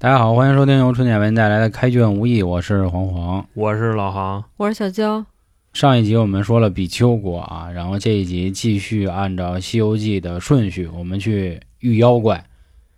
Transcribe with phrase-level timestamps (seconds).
[0.00, 3.44] 大家好，欢迎收听由春点为您带来的《开卷无益》，我是黄黄。
[3.54, 5.26] 我是老航，我是小娇，
[5.72, 12.44] 上一集我们说了比丘国啊，然后这一集继续按照《西游记》的顺序，我们去遇妖怪。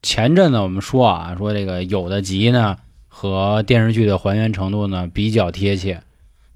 [0.03, 2.77] 前阵子我们说啊，说这个有的集呢
[3.09, 6.03] 和电视剧的还原程度呢比较贴切。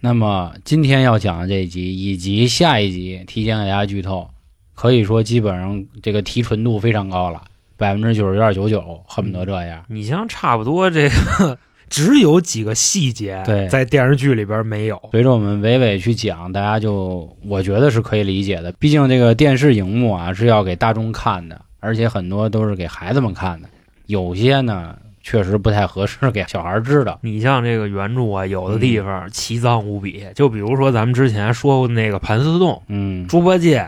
[0.00, 4.29] 那么今天要讲的这一集以及下一集，提前给大家剧透，
[4.74, 7.45] 可以说基本上这个提纯度非常高了，
[7.76, 9.84] 百分之九十点九九，恨不得这样。
[9.88, 11.58] 你像差不多这个
[11.90, 13.68] 只有几个细节对。
[13.68, 18.72] 在电视剧里边没有，随着我们娓娓去讲，大家就我觉得是可以理解的。
[18.72, 23.68] 毕竟这个电视荧幕啊是要给大众看的，而且很多都是给孩子们看的，
[24.06, 27.18] 有些呢确实不太合适给小孩知道。
[27.22, 29.04] 你像这个原著啊，有的地嗯。
[29.04, 33.86] 方奇脏无比，就比如说咱们之前说过那个盘丝洞，嗯，猪八戒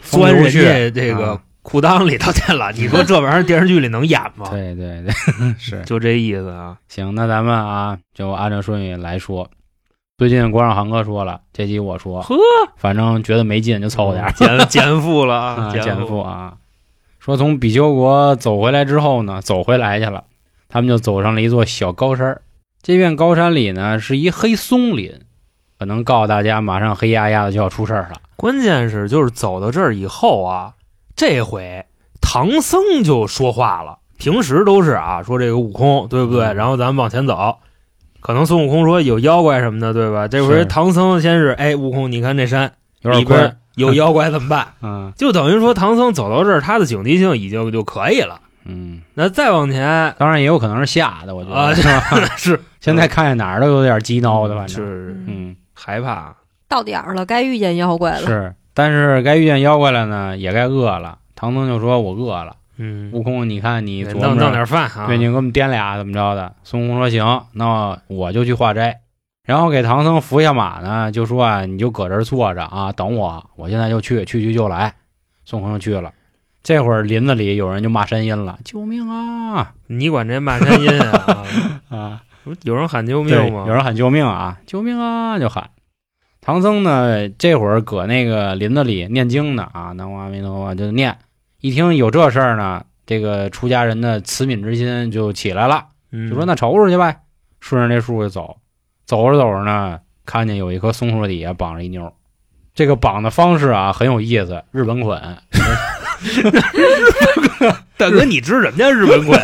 [0.00, 4.46] 钻人家这个啊裤裆里头去了， 你说这玩意儿电视剧里能演吗？
[4.50, 5.12] 对对对，
[5.58, 6.76] 是就这意思啊。
[6.86, 7.12] 行。
[7.16, 9.50] 那咱们啊就按照顺序来说。
[10.16, 12.36] 最近国让航哥说了，这集我说，呵，
[12.76, 14.32] 反正觉得没劲就凑合点儿。
[14.32, 16.54] 减减负了啊， 啊，减负负啊。
[17.18, 20.22] 说从比丘国走回来之后呢，走回来去了，
[20.68, 22.40] 他们就走上了一座小高山。
[22.80, 25.12] 这片高山里呢是一黑松林，
[25.80, 28.20] 可能告诉大家，马上黑压压的就要出事儿了。
[28.36, 30.72] 关键是就是走到这儿以后啊，
[31.16, 31.84] 这回
[32.20, 33.98] 唐僧就说话了。
[34.18, 36.44] 平时都是啊，说这个悟空对不对？
[36.46, 37.56] 嗯然后咱们往前走，
[38.20, 40.28] 可能孙悟空说有妖怪什么的，对吧？
[40.28, 42.72] 这回唐僧先是哎，悟空，你看这山
[43.02, 44.68] 有点里边，有妖怪怎么办？
[44.82, 48.40] 嗯就等于说唐僧走到这儿，他的警惕性已经就可以了。
[48.64, 51.82] 嗯，那再往前当然也有可能是吓的，我觉得、啊是？
[52.36, 56.34] 是现在看见哪儿都有点鸡挠的，反正是嗯害怕，
[56.68, 58.26] 到点儿了，该遇见妖怪了。
[58.26, 61.16] 是，但是该遇见妖怪了呢，也该饿了。
[61.34, 66.54] 唐僧就说：“我饿了。”嗯，悟空，你看你琢磨弄弄点饭啊，对，你给我们掂俩怎么着的？
[66.62, 69.00] 孙悟空说行，那我就去化斋，
[69.48, 74.92] 然后给唐僧扶下马呢，就说啊，你就搁这儿坐着啊，等我，我现在就去，去去就来。
[75.46, 76.12] 孙悟空就去了。
[76.62, 81.44] 这会儿林子里有人就骂山阴了，救命啊你管这骂山阴啊？
[81.88, 82.22] 啊！
[82.62, 83.64] 有人喊救，命吗？
[83.66, 85.70] 有人喊救命啊，救命啊，就喊。
[86.46, 91.18] 唐僧呢，这会儿搁那个林子里念经呢啊，南无阿弥陀佛就念。
[91.60, 95.86] 一听有这事儿呢，这个出家人的慈悯之心就起来了。
[96.12, 97.16] 嗯就说那瞅瞅去呗，
[97.58, 98.58] 顺着那树就走，
[99.06, 102.14] 走着走着呢，看见有一棵松树底下绑着一妞，
[102.76, 105.20] 这个绑的方式啊很有意思，日本捆，
[107.96, 109.36] 大哥，你知什么叫日本捆？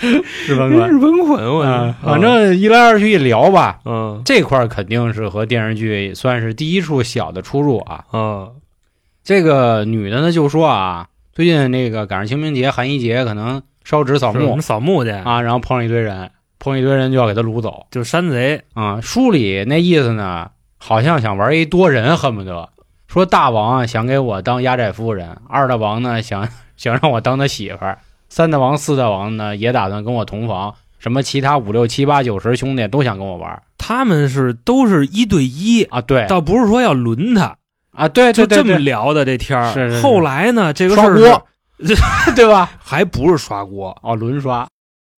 [0.00, 4.22] 日本鬼，日本捆，我啊，反正一来二去一聊吧，嗯。
[4.24, 8.04] 这块儿肯定是和电视剧算是第一处小的出入啊。
[8.12, 8.52] 嗯。
[9.24, 17.86] 这个女的呢就说啊，最近那个赶上清明节、寒衣节，可能烧纸扫墓我们扫墓去，啊，然后碰上一堆人，碰上一堆人就要给他掳走。
[17.90, 22.68] 就山贼，啊，书里那意思呢，好像想玩一多人，恨不得
[23.06, 33.62] 说大王啊想给我当压寨夫人，二大王呢想 想让我当他媳妇儿，三大王、四大王呢也打算跟我同房，什么其他五六七八九十兄弟都想跟我玩。
[33.78, 36.26] 他们是都是一对一，啊，对。
[36.28, 37.56] 倒不是说要轮他，
[37.92, 39.72] 啊，对就这么聊的这天儿。
[39.72, 40.02] 是是是。
[40.02, 41.42] 后来呢，这个事儿
[42.34, 42.70] 对吧？
[42.78, 44.68] 还不是刷锅，哦，轮刷，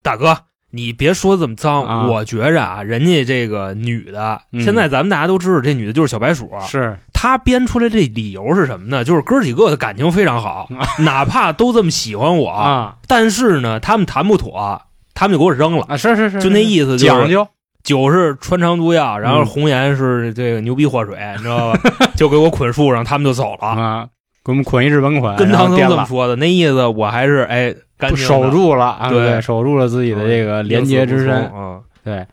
[0.02, 0.36] 大哥。
[0.72, 2.06] 你别说这么脏，啊。
[2.06, 4.60] 我觉着啊，人家这个女的，嗯。
[4.60, 6.48] 现在咱们大家都知道，这女的就是小白鼠。
[6.68, 9.04] 是她编出来这理由是什么呢？
[9.04, 10.70] 就是哥几个的感情非常好，
[11.00, 14.80] 哪怕都这么喜欢我，啊但是呢，他们谈不妥，
[15.12, 15.84] 他们就给我扔了。
[15.86, 17.46] 啊，是是是，就那意思，就是讲究，
[17.84, 21.80] 酒是穿肠毒药，然后嗯红颜是这个牛逼祸水， 你知道吧？
[22.16, 23.68] 就给我捆树上，他们就走了。
[23.68, 24.08] 啊，
[24.42, 27.74] 给我们捆一日本捆，跟唐僧这么说的，那意思我还是哎，
[28.16, 31.52] 守住了啊，对对，守住了自己的这个廉洁之身。
[31.54, 32.26] 嗯对，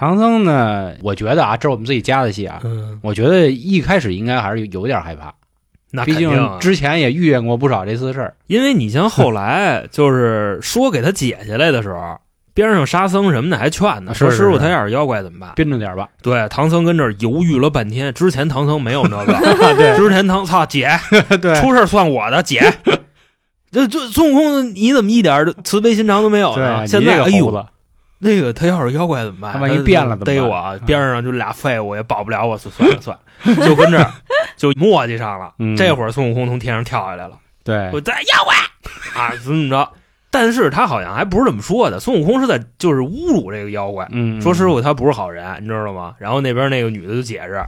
[0.00, 5.34] 唐僧呢，我觉得啊，这是我们自己加的戏啊，嗯，我觉得一开始应该还是有点害怕，毕
[5.90, 8.34] 那肯定啊竟之前也遇见过不少这次事儿。
[8.46, 12.18] 因为你像后来就是说给他解下来的时候，
[12.54, 15.52] 边上沙僧什么的还劝呢，说师傅他要是妖怪怎么办？
[15.54, 18.14] 憋着点吧，对，唐僧跟这儿犹豫了半天。
[18.14, 19.34] 之前唐僧没有那个，
[19.76, 20.88] 对之前唐操姐
[21.42, 22.72] 对出事儿算我的姐。
[23.70, 26.78] 这这孙悟空你怎么一点慈悲心肠都没有呢？
[26.78, 27.66] 对，现在哎呦，猴子
[28.20, 29.52] 那个他要是妖怪怎么办？
[29.54, 34.10] 他万一变了怎么逮我边上就俩废物也保不了我，算了算了， 就跟这儿
[34.56, 35.52] 就磨叽上了。
[35.58, 38.54] 嗯这会儿孙悟空从天上跳下来了，对我在妖怪
[39.20, 39.88] 啊，怎么着？
[40.32, 46.14] 但是他好像还不是这么说的，孙悟空是在就是侮辱这个妖怪，嗯，说师傅他不是好人，你知道吗？
[46.18, 47.64] 然后那边那个女的就解释，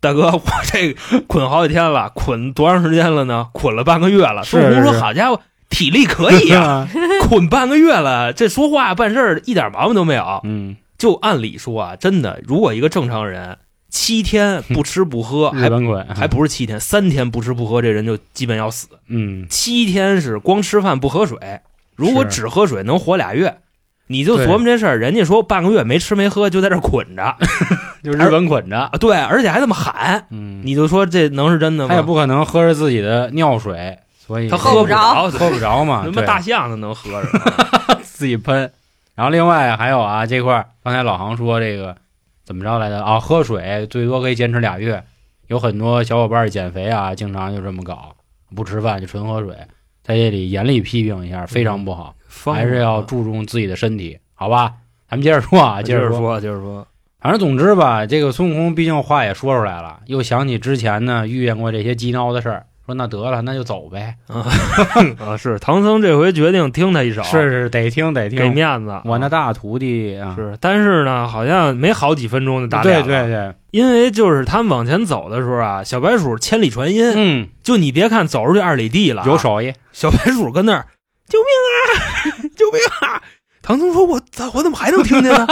[0.00, 0.94] 大哥， 我这
[1.26, 3.48] 捆好几天了，捆多长时间了呢？
[3.52, 4.44] 捆了半个月了。
[4.44, 5.40] 孙悟空说：“好家伙，
[5.72, 6.88] 体力可以啊，
[7.28, 10.40] 捆半个月了，这说话办事儿一点毛病都没有。
[10.44, 13.58] 嗯，就按理说啊，真的，如果一个正常人
[13.90, 18.86] 七天不吃不喝， 还日本鬼还不是七天，三天不吃不喝，这人就基本要死。
[19.08, 21.38] 嗯，七天是光吃饭不喝水，
[21.96, 23.58] 如果只喝水能活俩月，
[24.06, 24.98] 你就琢磨这事儿。
[24.98, 27.36] 人家说半个月没吃没喝就在这儿捆着啊，
[28.04, 31.88] 就日本捆着，对，而且还这么喊，嗯，你就说这能是真的吗？
[31.90, 37.28] 他也不可能喝着自己的尿水，所以他喝不着，喝不着嘛，他妈对大象都能喝着。
[38.04, 38.70] 自己喷。
[39.16, 41.96] 然后另外还有啊，这块儿刚才老航说这个
[42.44, 43.18] 怎么着来的啊？
[43.18, 45.02] 喝水最多可以坚持俩月，
[45.48, 48.14] 有很多小伙伴减肥啊，经常就这么搞，
[48.54, 49.56] 不吃饭就纯喝水，
[50.04, 52.14] 在这里严厉批评一下，非常不好，
[52.46, 54.72] 还是要注重自己的身体，好吧？
[55.10, 56.08] 咱们接着说啊，接着。
[56.08, 56.86] 说，接着说。
[57.20, 64.14] 反正总之吧，这个孙悟空毕竟话也说出来了，又想起之前呢遇见过这些鸡孬的事儿，说那得了，那就走呗。
[64.28, 68.50] 啊，是唐僧这回决定听他一首，是是，得听得听给。
[68.50, 69.00] 面子。
[69.04, 80.86] 我那大徒弟啊，是，但是呢，好像没好几分钟就打对脸了对对，因为就是他们往前走的时候啊，小白鼠千里传音，嗯，就你别看走出去二里地了啊，有手艺，小白鼠跟那儿
[81.28, 83.22] 救命啊， 救命啊！
[83.62, 85.46] 唐僧说：“我咋我怎么还能听见呢？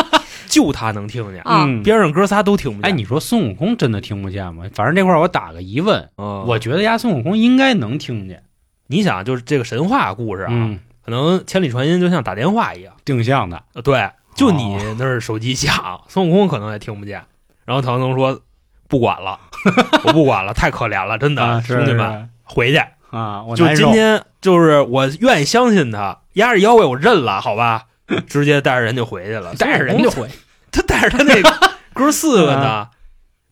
[0.50, 1.64] 就他能听见，啊。
[1.64, 2.90] 嗯，边上哥仨都听不见。
[2.90, 4.64] 哎，你说孙悟空真的听不见吗？
[4.74, 6.44] 反正这块儿我打个疑问，嗯。
[6.46, 8.42] 我觉得呀，孙悟空应该能听见。
[8.88, 14.96] 你想，就是这个神话故事啊，嗯，可能千里传音就像打电话一样，定向的，呃对，就你哦。
[14.98, 17.22] 那儿手机响， 孙悟空可能也听不见。
[17.64, 18.40] 然后唐僧说
[18.88, 19.38] ：“不管了，
[20.04, 22.82] 我不管了，太可怜了，真的，啊兄弟们回去。
[23.10, 27.86] 啊，我就今天，就是我愿意相信他，压着腰围我认了，好吧，
[28.26, 30.28] 直接带着人就回去了，带着人就回，
[30.72, 31.52] 他带着他那个
[31.92, 32.90] 哥四个呢啊，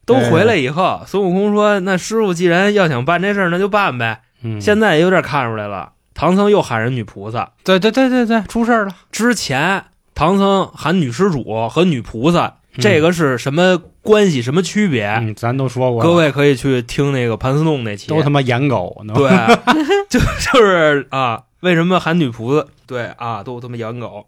[0.07, 4.23] 都回来以后，孙悟空说：“那师傅既然要想办这事儿，那就办呗。
[4.43, 9.85] 嗯，现在也有点看出来了，唐僧又喊人女菩萨，对对对对对，出事儿了，之前
[10.15, 12.47] 唐僧喊女施主和女菩萨，
[12.77, 14.41] 嗯这个是什么关系？
[14.41, 15.07] 什么区别？
[15.21, 19.29] 嗯，咱都说过，各位可以去听那个盘丝洞那期，都他妈演狗呢，对，
[20.09, 22.65] 就就是啊，为什么喊女菩萨？
[22.87, 24.25] 对啊，都他妈养狗。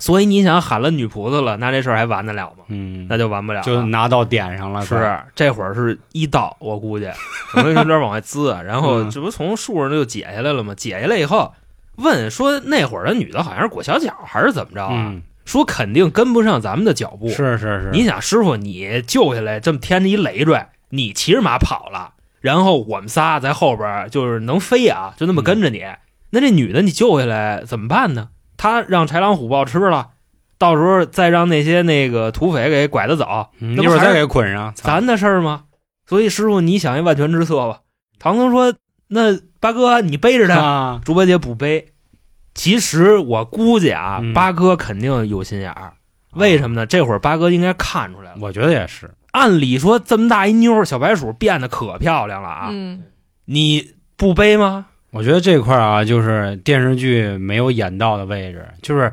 [0.00, 2.64] 所以你想喊了女菩萨了，那这事儿还完得了吗？
[2.68, 3.64] 嗯，那就完不了了。
[3.64, 7.08] 就拿到点上了，是这会儿是一刀，我估计
[7.52, 10.74] 可能有点往外滋， 然后嗯这不从树上就解下来了吗？
[10.74, 11.52] 解下来以后
[11.96, 14.90] 问说那会儿的女的好像是裹小脚还是怎么着啊？
[14.92, 17.28] 嗯，说肯定跟不上咱们的脚步。
[17.28, 25.84] 是是是，你想师傅你救下来这么添着一累赘，你骑着马跑了，然后我们仨在后边就是能飞啊，就那么跟着你。
[26.30, 28.28] 那这女的你救下来怎么办呢？
[28.60, 30.10] 她让豺狼虎豹吃了，
[30.58, 35.62] 到时候再让那些那个土匪给拐着走，嗯一会儿再给捆上，咱的事儿吗？
[36.06, 37.80] 所以师傅你想一万全之策吧。
[38.18, 38.74] 唐僧说
[39.08, 40.58] ：“那八哥你背着他。
[40.60, 41.86] 啊，猪八戒不背。
[42.52, 45.94] 其实我估计啊，嗯八哥肯定有心眼儿。
[46.34, 46.84] 为什么呢？
[46.84, 48.36] 这会儿八哥应该看出来了。
[48.42, 52.68] 我觉得也是，按理说这么大一妞，小白鼠变得可漂亮了啊！
[52.70, 53.04] 嗯，
[53.46, 54.88] 你不背吗？
[55.12, 59.12] 我觉得这块儿啊，就是电视剧没有演到的位置，就是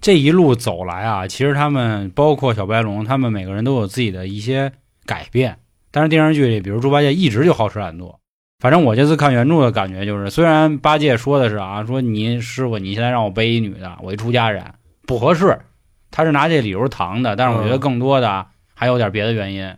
[0.00, 4.72] 这一路走来啊，其实他们包括小白龙，他们每个人都有自己的一些
[5.04, 5.58] 改变。
[5.90, 8.18] 但是电视剧里，比如猪八戒一直就好吃懒做。
[8.60, 14.64] 反正我这次看原著的感觉就是，虽然八戒说的是啊，说你师傅你现在让我背一女的，我一出家人
[15.06, 15.58] 不合适，
[16.10, 17.36] 他是拿这理由搪的。
[17.36, 19.74] 但是我觉得嗯更多的啊还有点别的原因，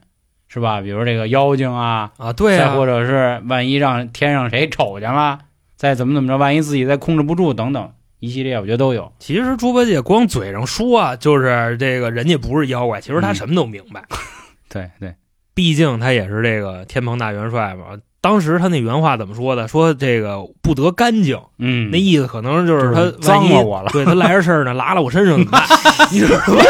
[0.49, 0.81] 是吧？
[0.81, 5.41] 比如这个妖精啊，啊，对啊，再或者是万一让天上谁瞅见了，
[5.77, 9.13] 再怎么怎么着，万一自己再控制不住等等一系列，我觉得都有。
[9.19, 14.03] 其实猪八戒光嘴上说啊就是这个人家不是妖怪，其实他嗯什么都明白。
[14.69, 15.15] 对对，
[15.55, 17.99] 毕竟他也是这个天蓬大元帅嘛。
[18.23, 19.69] 当时他那原话怎么说的？
[19.69, 25.63] 说这个不得干净，嗯，那意思可能就是他就是脏了我了对他来这事儿呢， 拉了我身上怎么办？
[26.11, 26.63] 你知道吧？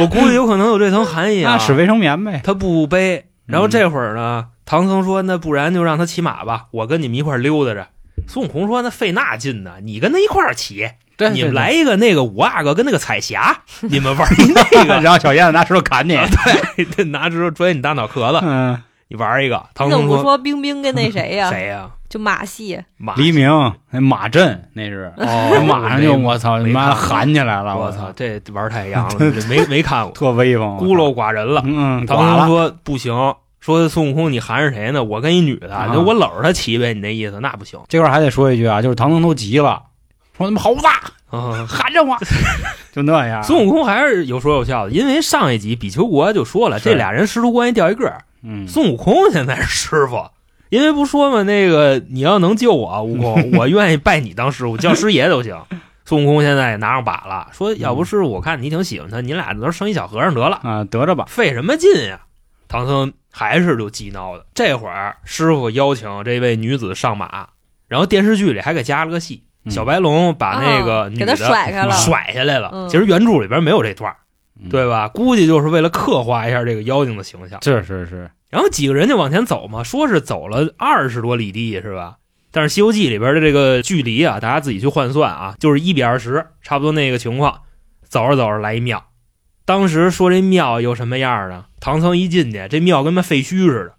[0.00, 1.52] 我估计有可能有这层含义啊。
[1.52, 2.40] 那使卫生棉呗。
[2.44, 7.88] 他不背，然后嗯这会儿呢，唐僧说：“那不然就让他骑马吧，我跟你们一块溜达着。”
[8.26, 16.16] 孙悟空说：“那费那劲呢，你跟他一块儿骑，对你们来一个那个五阿哥跟那个彩霞， 你们玩一那个，然后小燕子拿石头砍你。
[16.96, 21.48] 对，拿石头拽你大脑壳子，嗯，你玩一个。”唐怎么不僧说说冰冰跟那谁：“呀？
[21.52, 21.90] 谁呀？
[22.08, 23.48] 就马戏，马黎明
[23.90, 32.18] 那马震那是，哦马上就我操，你妈喊起来了，我操操，，这玩太洋了，这没没看过，特威风，孤陋寡人了。”嗯，唐。
[32.18, 33.12] 僧说：“不行。”
[33.62, 35.04] 说孙悟空，你含着谁呢？
[35.04, 36.92] 我跟一女的，啊那我搂着她骑呗。
[36.92, 37.78] 你那意思那不行。
[37.88, 39.80] 这块儿还得说一句啊，就是唐僧都急了，
[40.36, 40.84] 说他妈猴子
[41.30, 42.16] 啊，含着我，
[42.92, 43.40] 就那样。
[43.44, 48.12] 孙悟空还是有说有笑的，因为上一集比丘国就说了，这俩人师徒关系掉一个。
[48.42, 50.26] 嗯，孙悟空现在是师傅，
[50.68, 55.56] 因为不说嘛，那个你要能救我，悟空， 我愿意拜你当师傅，叫师爷都行。
[56.04, 61.26] 孙悟空现在也拿上把了，说要不是，我看你挺喜欢他，你俩都生一小和尚得了，啊，得着吧。
[61.28, 62.18] 费什么劲呀？
[62.72, 64.46] 唐僧还是就急闹的。
[64.54, 67.50] 这会儿师傅邀请这位女子上马，
[67.86, 72.70] 然后电视剧里还给加了个戏，嗯小白龙把那个女的甩开了，甩下来了。
[72.72, 74.16] 嗯其实原著里边没有这段
[74.70, 75.08] 对吧？
[75.08, 77.62] 估计就是为了刻画一下这个妖精的形象。
[77.62, 82.16] 是是是，然后几个人就往前走嘛，说是走了二十多里地，是吧？
[82.50, 87.60] 但是《西游记》里边的这个距离啊，大家自己去换算啊，就是一比二十，差不多那个情况。
[88.08, 89.02] 走着走着来一庙，
[89.64, 91.66] 当时说这庙有什么样呢？
[91.80, 93.94] 唐僧一进去，这庙跟那废墟似的。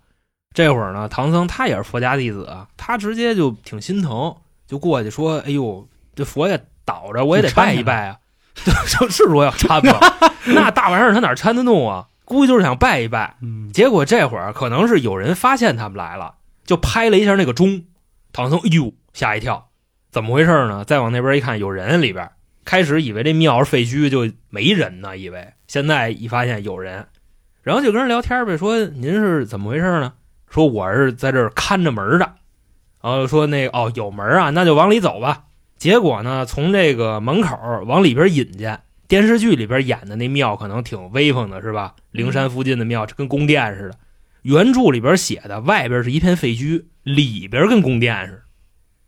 [0.53, 4.35] 这会儿呢，唐僧他也是佛家弟子啊，他直接就挺心疼，
[4.67, 8.17] 就过去说：“哎呦，这佛爷倒着，我也得拜一拜啊。”
[8.63, 8.73] 对，
[9.09, 9.99] 是说要搀吗？
[10.45, 12.07] 那大玩意儿他哪搀得动啊？
[12.23, 13.35] 估计就是想拜一拜。
[13.41, 17.85] 嗯结果这会儿可能是有人发现他们来了，就拍了一下那个钟，
[18.31, 19.69] 唐僧哎呦吓一跳，
[20.11, 20.85] 怎么回事呢？
[20.85, 22.29] 再往那边一看，有人里边，
[22.65, 27.07] 开始以为这庙是废墟，就没人呢，以为现在一发现有人，
[27.61, 30.13] 然后就跟人聊天呗，说您是怎么回事呢？
[30.49, 32.35] 说我是在这儿看着门的，
[33.01, 35.45] 然后说那个哦有门啊，那就往里走吧。
[35.77, 38.69] 结果呢，从这个门口往里边引去，
[39.07, 41.95] 电视剧里边演的那庙可能挺威风的，是吧？
[42.11, 43.97] 灵山附近的庙跟宫殿似的。
[44.43, 48.41] 原著里边写的，外边是一片废墟，里边跟宫殿似的。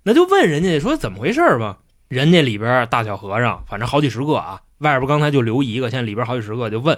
[0.04, 1.80] 那就问人家说怎么回事吧？
[2.16, 6.98] 人家里边大小和尚，反正好几十个啊，外边刚才就留一个，现在里边好几十个，就问，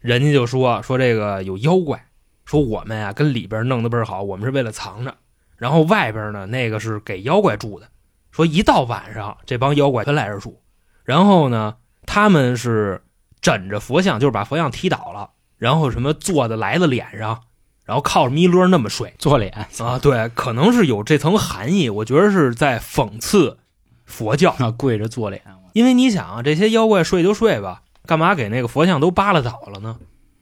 [0.00, 2.02] 人家就说说这个有妖怪，
[2.46, 5.14] 说我们啊、跟里边弄得倍儿好，我们是为了藏着，
[5.58, 7.88] 然后外边呢那个是给妖怪住的，
[8.30, 10.62] 说一到晚上这帮妖怪全来这住，
[11.04, 11.74] 然后呢
[12.06, 13.02] 他们是
[13.42, 15.28] 枕着佛像，就是把佛像踢倒了，
[15.58, 17.42] 然后什么坐在来的脸上，
[17.84, 19.68] 然后靠着弥勒那么睡做脸。
[19.78, 23.58] 啊，对，可能是有这层含义，我觉得是在讽刺
[24.08, 25.40] 佛教，啊，跪着做脸，
[25.74, 29.96] 因为你想啊，这些妖怪睡就睡吧，干嘛给那个佛像都扒拉倒了呢？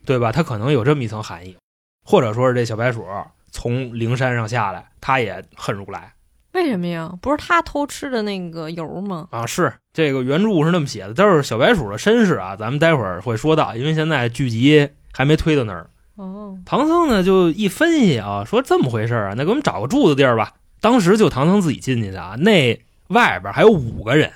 [0.07, 0.33] 对吧？
[0.33, 1.57] 他可能有这么一层含义，
[2.05, 3.05] 或者说是这小白鼠
[3.51, 6.13] 从灵山上下来，他也恨如来
[6.53, 7.13] 为什么呀？
[7.21, 9.29] 不是他偷吃的那个油吗？
[9.31, 9.45] 啊。
[9.45, 15.91] 是这个原著是那么写的，但是小白鼠的身世啊，咱们待会儿会说到，因为现在剧集还没推到那儿。
[16.15, 20.55] 哦，唐僧呢就一分析啊，说这么回事啊，那给我们找个住的地儿吧。
[20.81, 24.33] 当时就唐僧自己进去的啊，那外边还有五个人，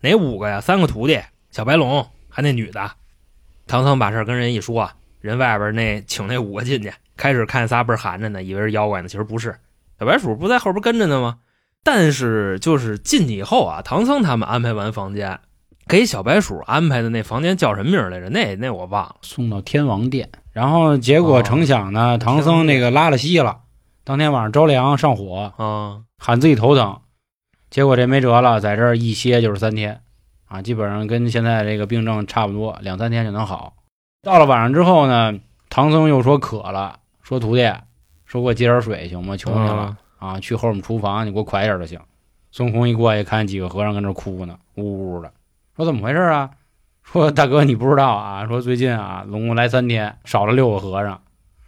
[0.00, 0.60] 哪五个呀？
[0.60, 2.90] 三个徒弟，小白龙，还那女的。
[3.66, 4.90] 唐僧把事儿跟人一说，
[5.20, 9.56] 人外边那请那五个进去，开始看仨倍儿寒着呢，以为是妖怪呢，其实不是。
[9.98, 11.38] 小白鼠不在后边跟着呢吗？
[11.82, 15.38] 但是就是进去以后啊，唐僧他们安排完房间，
[15.86, 18.28] 给小白鼠安排的那房间叫什么名来着？
[18.30, 19.16] 那那我忘了。
[19.22, 20.30] 送到天王殿。
[20.52, 23.60] 然后结果成想呢，唐僧那个拉了稀了，
[24.04, 27.00] 当天晚上着凉上火，啊，喊自己头疼，
[27.74, 30.00] 结果这没辙了，在这儿一歇就是三天，
[30.46, 33.74] 啊，基本上跟现在这个病症差不多，两三天就能好。
[34.22, 37.68] 到了晚上之后呢，唐僧又说渴了，说徒弟，
[38.26, 39.36] 说给我接点水行吗？
[39.36, 41.98] 求你了、啊，去后面厨房你给我快点就行。
[42.52, 45.32] 孙悟空一过去，看几个和尚跟那哭呢，呜呜的，
[45.74, 46.50] 说怎么回事啊？
[47.02, 51.20] 说大哥你不知道啊，说最近啊，龙宫来三天，少了六个和尚，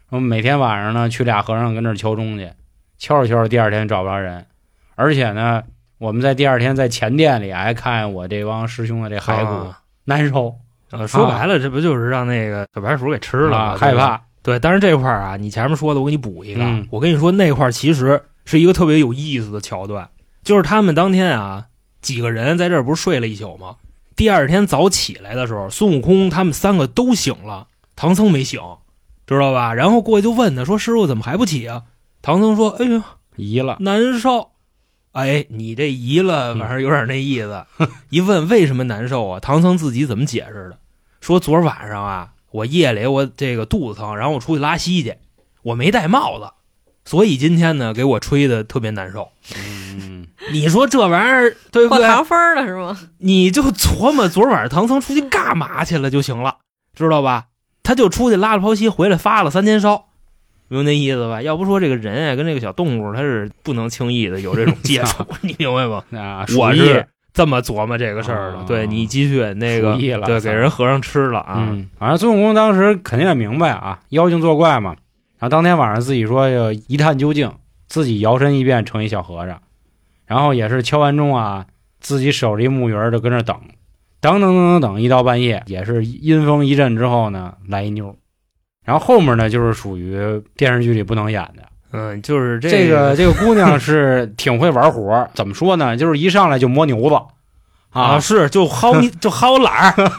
[0.09, 2.53] 说每天晚上呢去俩和尚跟那儿敲钟去，
[2.97, 4.47] 敲着敲着第二天找不着人，
[4.95, 5.65] 而且呢，
[5.99, 10.55] 我们在第二天在前殿里还看我这帮师兄的这骸骨，啊难受
[10.91, 13.95] 呃，说白了，这不就是让那个小白鼠给吃了害。
[13.95, 16.63] 怕，对，但是这块儿啊，你前面说的，我给你补一个。
[16.63, 20.09] 嗯我跟你说，那块儿其实是一个特别有意思的桥段，
[20.45, 21.67] 就是他们当天啊，
[22.03, 23.77] 几个人在这儿不是睡了一宿吗？
[24.15, 28.61] 第二天早起来的时候，孙悟空他们三个都醒了，唐僧没醒，
[29.27, 29.75] 知道吧？
[29.75, 31.83] 然后过去就问他说：“师傅怎么还不起啊？”
[32.23, 33.03] 唐僧说：“哎呀，
[33.35, 34.51] 移了，难受。
[35.17, 37.65] 哎，你这移了，反正有点那意思。
[38.11, 39.41] 一问为什么难受啊？
[39.41, 40.79] 唐僧自己怎么解释的？
[41.23, 45.15] 说昨儿晚上啊，我夜里我这个肚子疼，然后我出去拉稀去，
[45.63, 46.51] 我没戴帽子，
[47.07, 49.31] 所以今天呢给我吹的特别难受。
[49.97, 51.99] 嗯， 你说这玩意儿对不对？
[51.99, 52.99] 过糖分了是吗？
[53.17, 56.59] 你就琢磨昨晚上唐僧出去干嘛去了就行了，
[56.95, 57.47] 知道吧？
[57.83, 60.09] 他就出去拉了泡稀，回来发了三天烧，
[60.69, 61.41] 明白那意思吧？
[61.43, 66.03] 要不说这个人啊，跟这个小动物他是不能轻易的有这种接触， 你明白吗？
[66.19, 68.59] 啊，我是这么琢磨这个事儿的。
[68.59, 69.97] 哦对你继续那个
[70.27, 71.67] 对，给人和尚吃了啊。
[71.71, 74.97] 嗯，反正孙悟空当时肯定也明白啊，妖精作怪嘛。
[75.39, 77.53] 然后当天晚上自己说要一探究竟，
[77.87, 79.61] 自己摇身一变成一小和尚，
[80.27, 81.67] 然后也是敲完钟啊，
[82.01, 83.55] 自己守着一木鱼儿就跟那等，
[84.21, 88.15] 等等等等等，一到半夜也是阴风一阵之后呢，来一妞儿。
[88.87, 90.17] 然后后面呢就是属于
[90.57, 91.63] 电视剧里不能演的，
[91.93, 95.95] 嗯，就是这这个这个姑娘 是挺会玩活， 怎么说呢？
[95.97, 97.15] 就是一上来就摸牛子
[97.91, 100.11] 啊啊是就薅你 就薅懒儿，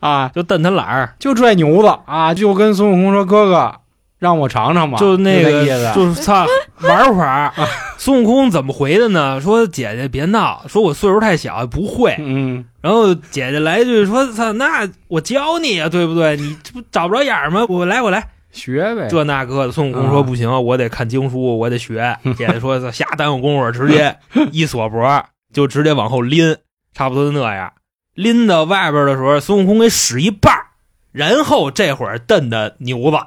[0.00, 1.88] 啊，就蹬他懒儿，就拽牛子。
[2.06, 3.74] 啊，就跟孙悟空说：“哥哥，
[4.18, 6.46] 让我尝尝吧。”就那个意思，就是操
[6.80, 7.52] 玩会儿。
[7.98, 9.40] 孙悟空怎么回的呢？
[9.40, 12.14] 说姐姐别闹，说我岁数太小不会。
[12.18, 16.36] 嗯然后姐姐来一句说：“操，那我教你啊，对不对？
[16.36, 17.66] 你这不找不着眼儿吗？
[17.68, 19.08] 我来，我来。”学呗。
[19.10, 22.16] 这那个的，孙悟空说啊不行，我得看经书，我得学。
[22.38, 24.16] 姐姐说瞎耽误工夫，直接
[24.52, 26.56] 一锁脖就直接往后拎，
[26.94, 27.72] 差不多就那样。
[28.14, 30.66] 拎到外边的时候，孙悟空给使一半儿
[31.12, 33.18] 然后这会儿蹬的牛子，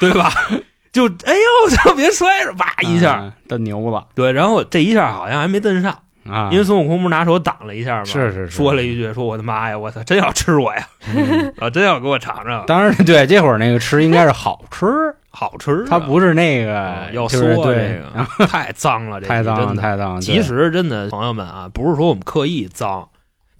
[0.00, 0.30] 对吧？
[0.92, 5.98] 就哎呦，操，别摔着，哇一下，啊蹬牛了对，然后这一下好像还没蹬上，
[6.30, 8.04] 啊，因为孙悟空不是拿手挡了一下吗？
[8.04, 14.86] 是是是说了一句，说我的妈呀，我操，真要吃我呀，嗯啊，真要给我尝尝，当然对这会儿那个吃应该是好吃，
[15.30, 18.00] 好吃啊，它不是那个啊要就是缩对
[18.38, 20.20] 这个 太脏了，这太脏了真的太脏了。
[20.20, 23.08] 其实真的，朋友们啊，不是说我们刻意脏，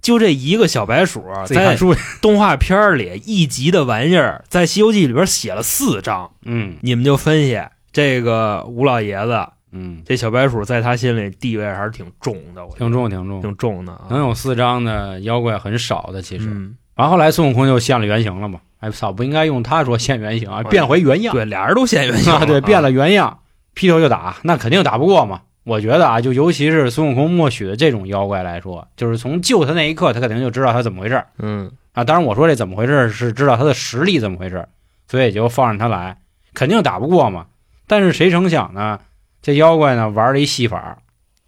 [0.05, 1.75] 就这一个小白鼠，在
[2.21, 7.59] 动画片里一集的玩意儿，在《西游记》里边写了四章，嗯你们就分析
[7.91, 14.01] 这个吴老爷子，嗯，这小白鼠在他心里地位还是挺重的，我挺重挺重，挺重的啊。
[14.11, 16.45] 能有四张的妖怪很少的，其实。
[16.51, 21.33] 嗯，完后来孙悟空就现了原形了嘛，哎操，不应该用他说现原形啊，哎变回原样。
[21.33, 22.79] 对，俩人都现原形 啊，对，变。
[22.79, 23.39] 了原样，
[23.73, 25.41] 劈头就打，那肯定打不过嘛。
[25.65, 32.03] 我觉得啊，就尤其是孙悟空默许的这种妖怪来说，就是从救他那一刻，他肯定就知道他怎么回事儿嗯，啊。
[32.03, 34.69] 当然，我说这怎么回事儿是知道他的实力怎么回事儿，
[35.09, 36.17] 所以也就放任他来，
[36.53, 37.47] 肯定打不过嘛。
[37.87, 38.99] 但是谁成想呢，
[39.41, 40.99] 这妖怪呢玩了一戏法，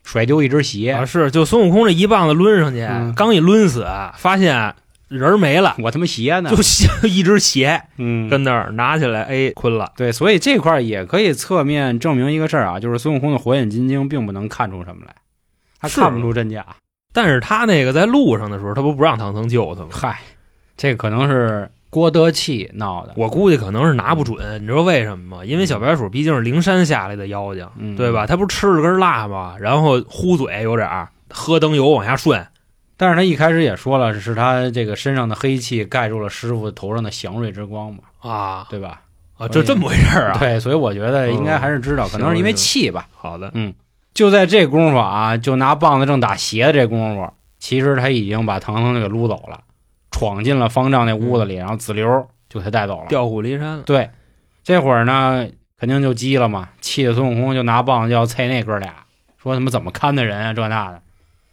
[0.04, 4.74] 甩丢一只鞋，啊是，就孙悟空这一棒子抡上去，嗯刚一抡死，发现
[5.08, 7.08] 人儿没了，我他妈鞋呢就？
[7.08, 9.92] 一只鞋嗯，跟那儿拿起来，哎，困了。
[9.96, 15.16] 对，所以这块儿也可以侧面证明一个事儿啊，就是孙悟空的火眼金睛并不能看出什么来，
[15.80, 16.66] 他看不出真假。
[17.14, 19.88] 但是他那个在路上的时候，他不不让唐僧救他吗？
[19.92, 20.20] 嗨，
[20.76, 25.46] 这可能是郭德气闹的，我估计可能是拿不准，你知道为什么吗？
[25.46, 28.28] 因为小白鼠毕竟是灵山下来的妖精，嗯对吧？？
[28.28, 29.56] 他不是吃了根蜡吗？
[29.60, 32.46] 然后呼嘴有点儿，喝灯油往下顺。
[32.98, 39.02] 但是他一开始也说了，是他这个身上的黑气盖住了师傅头上的祥瑞之光嘛，啊对吧？
[39.38, 40.40] 啊，这这么回事儿啊？
[40.40, 43.08] 对，所以我觉得应该还是知道，嗯可能是因为气吧。
[43.16, 43.72] 好的，嗯
[44.16, 49.62] 就在这功夫啊，就拿棒子正打斜的这功夫，其实他已经把唐僧给撸走了，
[50.10, 53.06] 闯进了方丈那屋子里，然后子溜就给他带走了。
[53.10, 53.84] 调虎离山了。
[53.84, 54.10] 对，
[54.64, 58.92] 这会儿呢，肯定就急了嘛，气的孙悟空就拿棒子就要啐那哥俩，
[59.40, 61.00] 说他妈怎么看的人啊，这那的。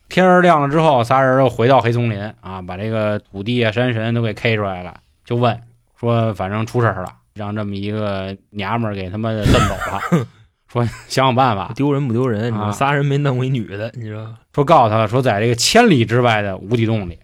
[0.09, 5.59] 天儿亮了之后，仨人又回到黑松林啊，把这个土地啊、山神都给 K 出来了，就问
[5.99, 10.27] 说，反正出事儿了，让这么一个娘们儿给他妈的蹬走了，
[10.69, 12.53] 说 想想办法，丢人不丢人？
[12.53, 17.19] 你啊说仨人没弄过一女的，你说说告诉他说，在这个千里之外的无底洞里，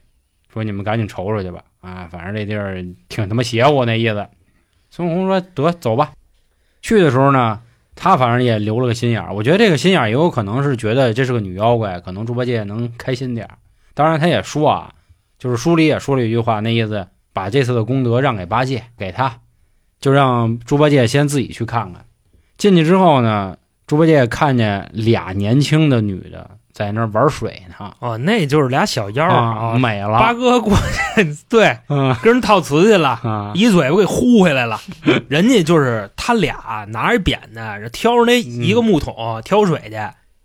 [0.53, 4.27] 说你们赶紧瞅瞅去吧，啊，反正这地儿挺他妈邪乎那意思。
[4.91, 6.11] 孙悟空说得走吧。
[6.83, 7.61] 去的时候呢，
[8.03, 13.59] 他反正也留了个心眼儿，我觉得这个心眼儿也有可能是觉得这是个女妖怪，可能猪八戒能开心点儿。
[13.93, 14.95] 当然他也说啊，
[15.39, 19.41] 就是书里也说了一句话，那意思把这次的功德让给八戒，给他，
[20.01, 22.07] 就让猪八戒先自己去看看。
[22.57, 30.75] 进去之后呢，猪八戒看见俩年轻的女的在那儿玩水呢，哦，那就是俩小妖儿啊，美了，八哥过
[31.15, 34.81] 去，对，嗯跟人套瓷去了，啊，一嘴巴给呼回来了。
[35.29, 39.15] 人家就是他俩拿着扁担，挑着那一个木桶
[39.45, 39.99] 挑水去。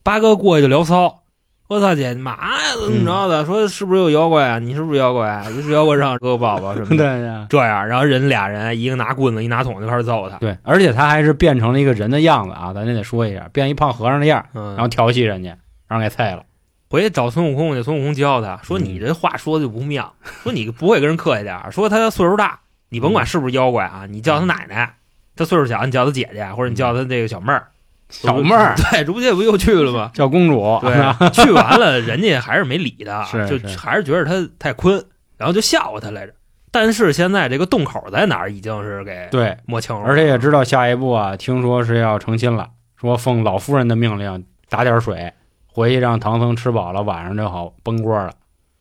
[0.04, 1.22] 八哥过去就聊骚，
[1.70, 2.76] 我操姐，嘛呀？
[2.80, 3.46] 怎么着的？
[3.46, 4.60] 说是不是有妖怪啊？
[4.60, 5.46] 你是不是妖怪啊？
[5.50, 7.46] 你是妖怪让哥哥抱抱什么 对的。
[7.50, 10.38] 对这样，然后人俩人一个拿棍子，一拿桶就开始揍他。
[10.38, 16.44] 对，而且他还是变成了一个人的样子啊，咱也得说一下，变一胖和尚的样然后调戏人家，让人给菜了。
[16.90, 24.94] 回去找孙悟空去，孙悟空教他说：“嗯你这话说的就不妙，说你不会跟人客气点儿，说他岁数大，你甭管是不是妖怪啊，你叫他奶奶；
[25.36, 27.68] 他岁数小，你叫他姐姐，或者你叫他这个小妹儿。
[28.08, 30.12] 小妹儿对，这不这不又去了吗？
[30.14, 35.04] 叫公主，对，去完了，人家还是没理他， 是就还是觉得他太坤，
[35.38, 36.34] 然后就笑话他来着。
[36.72, 45.34] 但是现在这个洞口在哪儿，已经是给对，摸清了，而且也知道下一步啊，听说是要成亲了，说奉老夫人的命令打点水，
[45.76, 48.32] 回去让唐僧吃饱了，晚上就好崩锅了。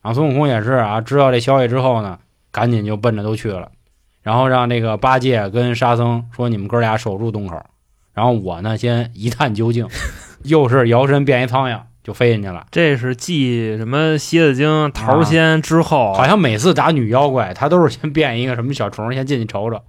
[0.01, 2.17] 然后孙悟空也是啊，知道这消息之后呢，
[2.53, 3.69] 赶紧就奔着都去了，
[4.23, 7.61] 然后让这个八戒跟沙僧说：“你们哥俩守住洞口，
[8.13, 9.85] 然后我呢先一探究竟。
[10.45, 12.65] ”又是摇身变一苍蝇就飞进去了。
[12.71, 19.81] 这是继什么蝎子精、桃仙之后，好像每次打女妖怪，他都是先变一个什么小虫，先进去瞅瞅。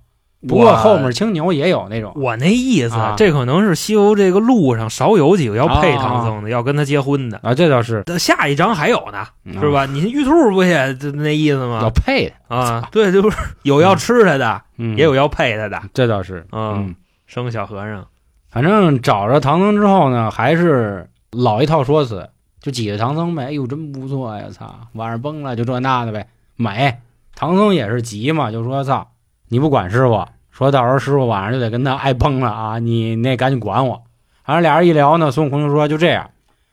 [0.48, 7.40] 不过后面青牛也有那种我那意思，啊这可能是西游这个路上少有几个要配唐僧的，要跟他结婚的。
[7.42, 9.86] 啊，这倒是下一章还有呢，嗯是吧？
[9.86, 11.90] 你玉兔不也就那意思吗要？
[11.90, 15.82] 配的，啊，对，就是有要吃他的，嗯，也有要配他的。
[15.92, 16.94] 这倒是，嗯
[17.26, 18.06] 生个小和尚，
[18.48, 22.28] 反正找着唐僧之后呢，还是老一套说辞，
[22.60, 23.46] 就挤着唐僧呗。
[23.46, 24.44] 哎呦，真不错呀！
[24.50, 26.98] 操，晚上崩了就这那的呗，美。
[27.34, 29.08] 唐僧也是急嘛，就说操，
[29.48, 34.02] 你不管师傅，说到时候师傅晚上就得跟他挨崩了啊，你那赶紧管我。
[34.42, 36.30] 反正俩人一聊呢，孙悟空就说就这样，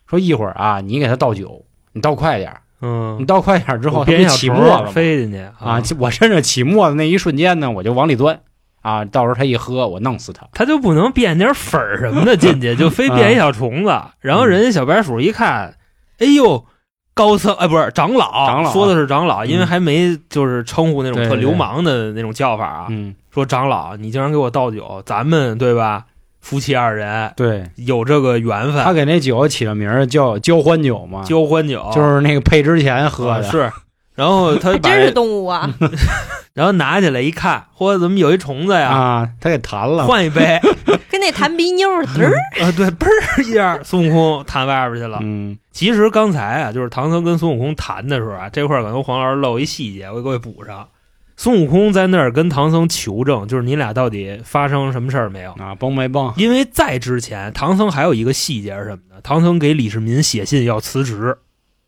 [0.08, 4.86] 说一会儿啊，你给他倒酒，你倒快点嗯，你嗯，倒快点儿之后，他变小不起沫？
[4.86, 8.40] 飞进去啊，我趁着起沫的那一瞬间呢，我就往里钻
[8.82, 10.48] 啊，到时候他一喝，我弄死他。
[10.54, 14.02] 他就不能变点粉儿什么的进去，就非变一小虫子。
[14.22, 15.76] 然后人家小白鼠一看，
[16.20, 16.66] 哎呦，
[17.14, 22.88] 高僧哎，不是长老，长老说的是长老，嗯因为还没就是称呼那种特流氓的那种叫法啊。
[22.90, 26.06] 嗯，说长老，你竟然给我倒酒，咱们对吧？
[26.40, 33.48] 夫妻二人对有这个缘分，他给那酒起了名儿叫交欢酒嘛，交欢酒就是那个配之前喝的。
[33.48, 33.72] 啊是。
[34.16, 35.68] 然后他真是动物啊！
[36.54, 38.90] 然后拿起来一看，嚯，怎么有一虫子呀？
[38.90, 40.06] 啊，他给弹了。
[40.06, 40.60] 换一杯
[41.10, 42.32] 跟那弹鼻妞儿嘚儿，
[42.64, 45.18] 啊，对，嘣儿一下，孙悟空弹外边去了。
[45.24, 50.88] 嗯其实刚才啊，就是唐僧跟孙悟空谈的时候啊，这块儿可能黄老师漏一细节，我给各位补上。
[51.36, 55.52] 孙悟空在那儿跟唐僧求证，就是你俩到底发生什么事儿没有？
[55.54, 56.32] 啊，崩没崩？
[56.38, 59.22] 因为在之前，唐僧还有一个细节是什么呢？
[59.24, 61.38] 唐僧给李世民写信要辞职，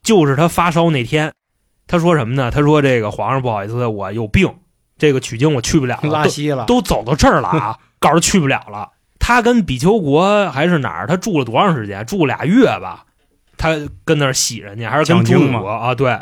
[0.02, 1.32] 就是他发烧那天，
[1.88, 2.50] 他说什么呢？
[2.50, 4.52] 他说这个皇上不好意思，我有病，
[4.98, 6.66] 这个取经我去不了了，拉稀了。
[6.66, 8.90] 都走到这儿了啊，告诉去不了了。
[9.20, 11.08] 他跟比丘国还是哪儿？
[11.08, 12.06] 他住了多长时间？
[12.06, 13.06] 住俩月吧。
[13.58, 15.96] 他跟那儿洗人家，还是跟朱讲经嘛武国啊？
[15.96, 16.20] 对，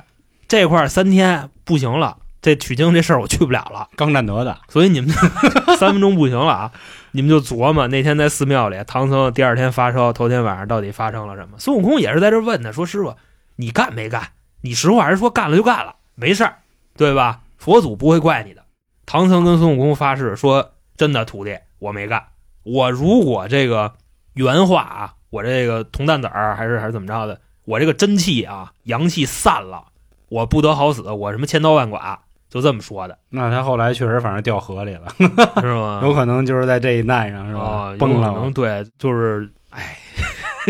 [0.48, 3.90] 这块儿三天不行了，这取经这事儿我去不了了。
[3.96, 4.56] 刚占得的。
[4.68, 5.10] 所以你们
[5.80, 6.72] 三分钟不行了啊！
[7.14, 11.58] 你们就琢磨那天在寺庙里，唐僧第二天发烧，头天晚上到底发生了什么？
[11.58, 13.16] 孙悟空也是在这问他，说：“师傅，
[13.56, 14.30] 你干没干？
[14.62, 16.58] 你实话实说干了就干了，没事儿，
[16.98, 17.42] 对吧？
[17.58, 18.64] 佛祖不会怪你的。”
[19.06, 22.24] 唐僧跟孙悟空发誓说：“真的，徒弟，我没干。
[22.64, 23.94] 我如果这个
[24.34, 29.86] 原话啊，我这个铜蛋子儿还是还是怎么着的，我这个真气啊，阳气散了，
[30.30, 32.23] 我不得好死，我什么千刀万剐，
[32.54, 35.08] 就这么说的，那他后来确实反正掉河里了，
[35.60, 36.02] 是吗？
[36.06, 37.96] 有可能就是在这一难上是吧啊，？
[37.98, 39.98] 崩了可能，对，就是哎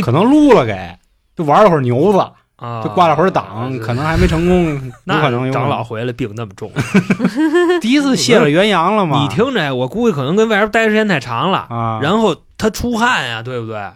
[0.02, 0.98] 可能撸了给，
[1.36, 2.19] 就玩了会儿牛子，
[2.56, 6.72] 啊，就挂了会儿档，可能还没成功， 有那可能长老回来病那么重，
[7.82, 9.19] 第一次卸了元阳了嘛？
[9.22, 13.91] 你听着，我估计可能跟外边待时间太长了，啊，然后他出汗呀，对不对？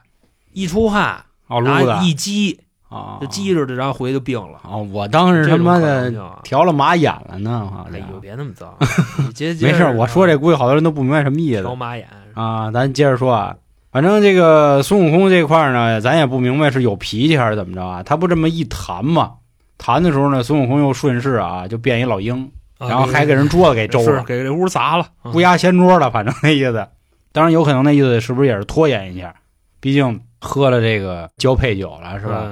[0.52, 4.60] 一出汗，哦撸的一激啊，就记着的，然后回去就病了。
[4.64, 6.12] 啊，我当时他妈的
[6.44, 8.22] 调了马眼了呢，好哎呦，像。
[8.22, 8.74] 别那么脏，
[9.62, 12.72] 没事我说这估计好多人都不明白什么意思调马眼啊。
[12.72, 13.56] 咱接着说啊，
[13.92, 18.04] 反正这个孙悟空这块呢，咱也不明白是有脾气还是怎么着啊。
[18.04, 19.34] 他不这么一弹嘛，
[19.78, 26.88] 弹的时候呢，孙悟空又顺势啊就变一老鹰，啊然后还给人桌子给周了，给这屋砸了，啊乌鸦掀桌了，反正那意思。
[27.34, 29.36] 当然有可能那意思是不是也是拖延一下？
[29.80, 32.48] 毕竟喝了这个交配酒了，是吧？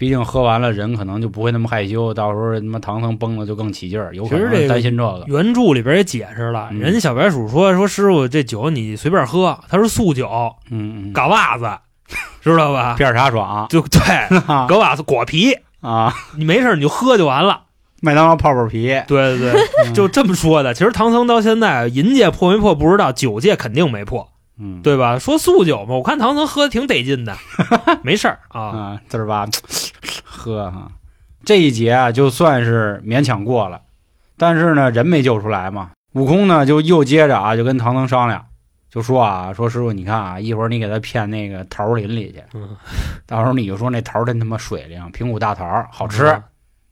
[0.00, 5.24] 嗯毕竟喝完了，人可能就不会那么害羞，到时候他妈唐僧崩了就更起劲儿，有可能担心这个。
[5.28, 10.28] 原著里边也解释了，嗯人家小白鼠说说师傅这酒你随便喝，他说素酒，
[10.70, 11.68] 嗯嗯，嘎袜子，
[12.40, 12.94] 知道吧？
[12.98, 17.62] 片儿茶爽就对， 啊嘎袜子果皮，啊，你没事你就喝就完了。
[18.02, 20.72] 麦当劳泡泡皮，对对对，嗯就这么说的。
[20.72, 24.26] 其实唐僧到现在银界破没破不知道，酒界肯定没破，
[24.60, 25.18] 嗯，对吧？
[25.18, 27.36] 说素酒嘛，我看唐僧喝的挺得劲的，
[28.04, 28.60] 没事儿啊。
[28.60, 29.46] 啊，字儿吧，
[30.22, 30.90] 喝哈。
[31.44, 33.80] 这一节啊，就算是勉强过了，
[34.36, 35.90] 但是呢，人没救出来嘛。
[36.12, 38.44] 悟空呢，就又接着啊，就跟唐僧商量，
[38.90, 42.76] 就说啊，说师傅，你看啊，一会儿你给他骗那个桃林里去，嗯，
[43.26, 46.26] 到时候你就说那桃真他妈水灵，平谷大桃好吃。
[46.26, 46.42] 嗯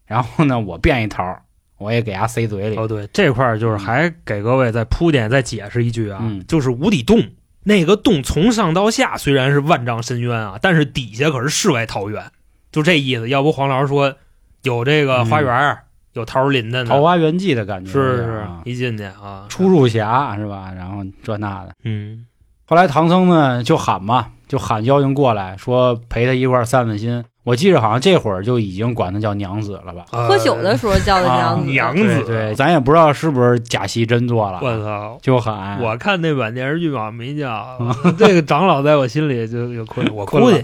[0.09, 1.39] 然后呢，我变一桃，
[1.77, 2.77] 我也给它塞嘴里。
[2.77, 7.21] 哦，对，这块儿就是还给各位再铺垫、再解释一句啊，嗯就是无底洞
[7.69, 12.33] 那个洞从上到下虽然是万丈深渊啊，但是底下可是世外桃源，
[12.73, 13.29] 就这意思。
[13.29, 14.15] 要不黄老师说
[14.63, 20.73] 有这个花园儿、有桃林的呢，嗯桃花源记的感觉是是啊一进去啊，出入峡是吧？
[20.75, 21.75] 然后这那的。
[21.85, 22.25] 嗯
[22.65, 27.23] 后来唐僧呢就喊嘛，就喊妖精过来说陪他一块散散心。
[27.49, 30.05] 我记着好像这会儿就已经管他叫娘子了吧？
[30.13, 35.19] 呃喝酒的时候叫的娘子，娘子对对，咱也不知道是不是假戏真做了，我操！
[35.23, 37.79] 就喊我看那版电视剧嘛没叫，
[38.19, 40.07] 这个长老在我心里就就困。
[40.15, 40.63] 我估计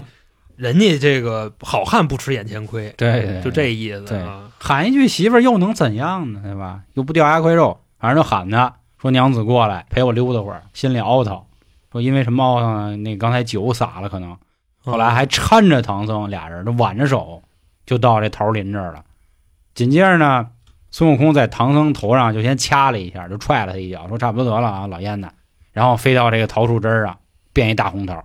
[0.57, 4.23] 人家这个好汉不吃眼前亏，对对，就这意思。
[4.59, 6.39] 喊一句媳妇儿又能怎样呢？
[6.43, 6.81] 对吧？
[6.93, 8.71] 又不掉牙块肉，反正就喊他
[9.01, 11.41] 说娘子过来陪我溜达会儿，心里凹腾。
[11.91, 12.97] 说因为什么凹腾呢？
[12.97, 14.37] 那刚才酒洒了，可能
[14.85, 17.41] 后来还搀着唐僧俩人，都挽着手
[17.85, 19.03] 就到这桃林这儿了。
[19.73, 20.47] 紧接着呢，
[20.91, 25.27] 孙悟空在唐僧头上就先掐了一下，就踹了他一脚，说差不多得了啊，老烟子。
[25.73, 27.17] 然后飞到这个桃树枝儿啊，
[27.51, 28.23] 变一大红桃。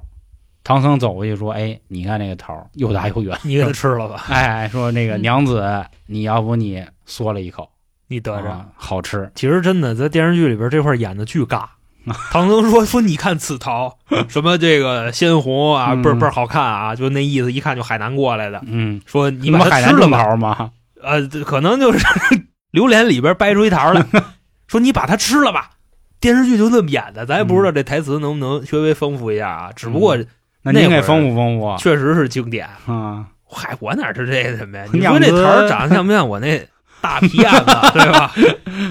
[0.63, 3.37] 唐僧走过去说：“哎，你看那个桃儿又大又圆。
[3.43, 7.69] 你给他吃了吧， 哎，说那个嗯娘子，你要不你嗦了一口，
[8.09, 8.51] 你得着。
[8.51, 9.33] 啊好吃。
[9.35, 11.65] 其实真的在电视剧里边这块演的巨尬。
[12.33, 18.61] 唐僧说说你看此桃 什么这个鲜红啊，嗯倍儿倍儿好看啊，就那意思，一看就海南过来的。
[18.67, 20.71] 嗯，说你把海它吃了吧，桃吗？
[21.03, 21.99] 呃，可能就是
[22.73, 24.05] 榴莲里边掰出一桃来，
[24.69, 25.71] 说你把它吃了吧。
[26.21, 29.71] 电视剧就这么演的，咱也不知道这台词能不能稍微丰富一下啊。
[29.75, 30.17] 只不过
[30.63, 32.69] 那您那会儿给丰富丰富确实是经典。
[32.87, 33.25] 啊！
[33.49, 34.85] 嗨，我哪知这什么呀？
[34.93, 36.63] 你娘说这桃长得像不像我那
[37.01, 38.33] 大皮燕子，对吧？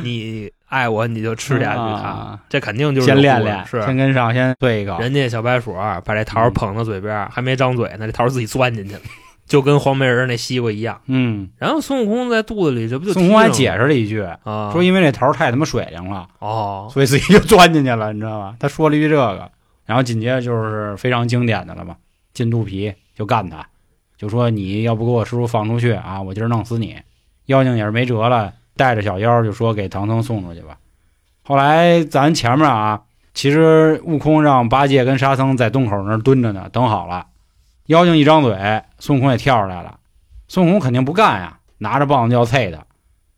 [0.03, 4.97] 你爱我你就吃下去它，啊这肯定就是先练练，是先跟上先对一个。
[4.99, 5.73] 人家小白鼠
[6.05, 9.01] 把这桃儿捧到嘴边儿，还没张嘴呢，这桃儿自己钻进去了，
[9.47, 11.01] 就跟黄梅人那西瓜一样。
[11.07, 14.71] 嗯，然后孙悟空在肚子里，这不就孙悟空还解释了一句，啊？
[14.71, 18.55] 说因为这桃太他妈水灵了，哦，所以自己就钻进去了，你知道吧？
[18.59, 19.51] 他说了一句这个，
[19.85, 21.95] 然后紧接着就是非常经典的了嘛，
[22.33, 23.65] 进肚皮就干他，
[24.17, 26.95] 就说你要不给我师傅放出去啊，我今儿弄死你。
[27.47, 30.77] 妖精也是没辙了，带着小妖就说给唐僧送出去吧。
[31.43, 33.01] 后来咱前面啊，
[33.33, 37.25] 其实悟空让八戒跟沙僧在洞口那儿蹲着呢，等好了。
[37.87, 39.99] 妖精一张嘴，孙悟空也跳出来了。
[40.47, 42.85] 孙悟空肯定不干呀，拿着棒子就要啐他。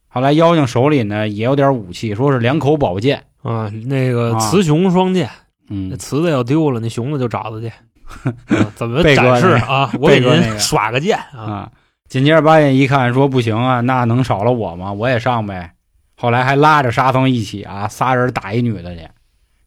[0.10, 3.23] 后来妖精手里呢也有点武器，说是两口宝剑。
[3.41, 5.27] 啊，那个啊雌雄双剑，
[5.67, 7.71] 那嗯，雌的要丢了，那雄的就找他去。
[8.54, 9.89] 啊怎么展示啊？
[9.99, 11.71] 我给您耍个剑啊！
[12.12, 14.91] 紧接着八戒一看说不行啊，那能少了我吗？
[14.91, 15.76] 我也上呗。
[16.17, 19.08] 后来还拉着沙僧一起啊，仨人打一女的去，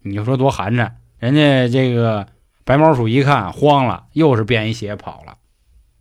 [0.03, 0.91] 你就说多寒碜。
[1.19, 2.27] 人家这个
[2.63, 5.39] 白毛鼠一看慌了，又是变一血跑了。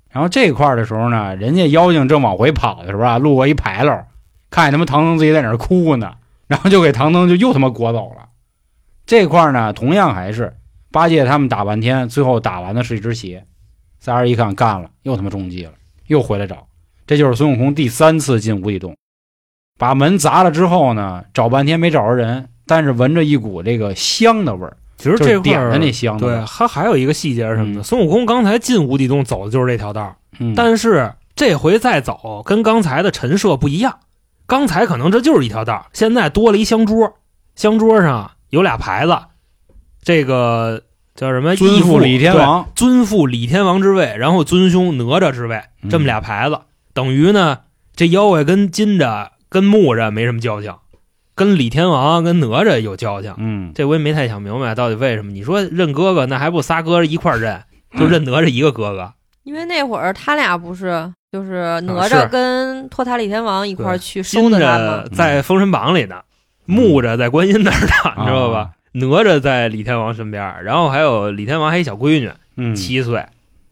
[0.09, 3.97] 然后这块的时候呢，人家妖精正往回跑的时候啊，路过一牌楼，
[4.49, 6.15] 看见他妈唐僧自己在那儿哭呢，
[6.47, 8.27] 然后就给唐僧就又他妈裹走了。
[9.05, 10.57] 这块呢，同样还是
[10.91, 13.45] 八戒他们打半天，最后打完的是一只鞋。
[14.01, 15.71] 仨人一看干了，又他妈中计了。
[16.07, 16.67] 又回来找，
[17.07, 18.95] 这就是孙悟空第三次进无底洞，
[19.77, 27.81] 把门砸了之后呢，找半天没找着人，但是闻着一股这个香的味儿，其实这块儿的那香的味对儿。，他还有一个细节是什么呢？
[27.81, 33.99] 嗯孙悟空刚才进无底洞走的就是这条道，嗯，但是这回再走跟刚才的陈设不一样。
[34.45, 37.13] 刚才可能这就是一条道，现在多了一香桌，
[37.55, 39.17] 香桌上有俩牌子，
[40.03, 40.83] 这个
[41.15, 41.53] 叫什么？
[41.53, 46.59] 义尊父李天王，尊父李天王之位，然后尊兄哪吒之位，嗯这么俩牌子，
[46.93, 47.59] 等于呢，
[47.95, 50.73] 这妖怪跟金吒、跟木吒没什么交情，
[51.35, 53.33] 跟李天王、跟哪吒有交情。
[53.37, 55.31] 嗯，这我也没太想明白到底为什么。
[55.31, 57.61] 你说认哥哥，那还不仨哥哥一块儿认，
[57.97, 59.13] 就认哪吒一个哥哥。
[59.43, 65.03] 因为那会儿他俩不是就是哪吒跟托塔李天王一块儿去收金的他吗？
[65.13, 66.21] 在封神榜里呢，
[66.65, 68.69] 木吒在观音那儿呢，你知道吧啊？
[68.93, 73.25] 哪吒在李天王身边，然后还有李天王还有一小闺女，嗯，七岁。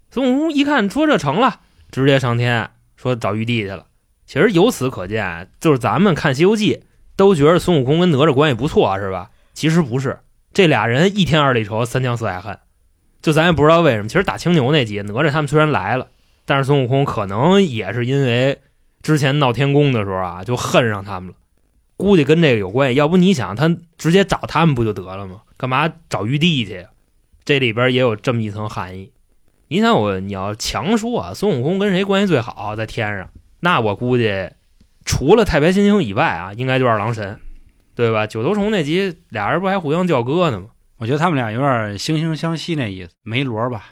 [0.09, 3.85] 孙悟空一看说这成了，直接上天说找玉帝去了。
[4.25, 6.75] 其实由此可见，就是咱们看《西游记》
[7.15, 9.29] 都觉得孙悟空跟哪吒关系不错，是吧？
[9.53, 10.19] 其实不是，
[10.53, 12.57] 这俩人一天二里仇，三江四海恨。
[13.21, 14.07] 就咱也不知道为什么。
[14.07, 16.07] 其实打青牛那集，哪吒他们虽然来了，
[16.45, 18.59] 但是孙悟空可能也是因为
[19.03, 21.35] 之前闹天宫的时候啊，就恨上他们了。
[22.01, 22.95] 估计跟这个有关系。
[22.95, 25.41] 要不你想，他直接找他们不就得了吗？
[25.55, 26.87] 干嘛找玉帝去？
[27.45, 29.11] 这里边也有这么一层含义。
[29.67, 34.49] 你想我，你要强说啊，孙悟空跟谁关系最好，在天上，那我估计
[35.05, 37.39] 除了太白金星以外啊，应该就是二郎神，
[37.95, 38.27] 对吧？
[38.27, 40.67] 九头虫那集俩人不还互相叫哥呢吗？
[40.97, 43.85] 我觉得他们俩有点惺惺相惜那意思，没罗吧？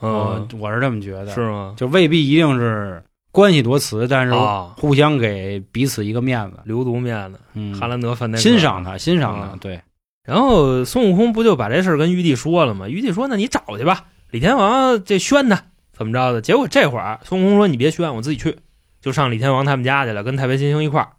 [0.00, 1.74] 嗯，我我是这么觉得，是吗？
[1.76, 3.02] 就未必一定是
[3.36, 9.82] 关系多瓷，但是啊，互相给彼此一个面子，留足面子，嗯，哈兰德范内克欣赏他，欣赏他，啊对，
[10.24, 12.88] 然后孙悟空不就把这事儿跟玉帝说了吗？
[12.88, 18.56] 玉帝说：“那你找去吧，李天王这宣他怎么着的？”结果这会儿孙悟空说：“你别宣，我自己去。”
[19.02, 21.10] 就上李天王他们家去了，跟太白金星一块儿。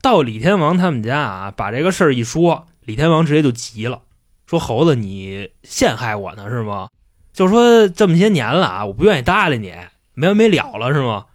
[0.00, 4.00] 到李天王他们家啊，把这个事儿一说，李天王直接就急了，
[4.46, 6.88] 说：“猴子，你陷害我呢是吗？
[7.34, 9.74] 就说这么些年了啊，我不愿意搭理你，
[10.14, 11.26] 没完没了了是吗？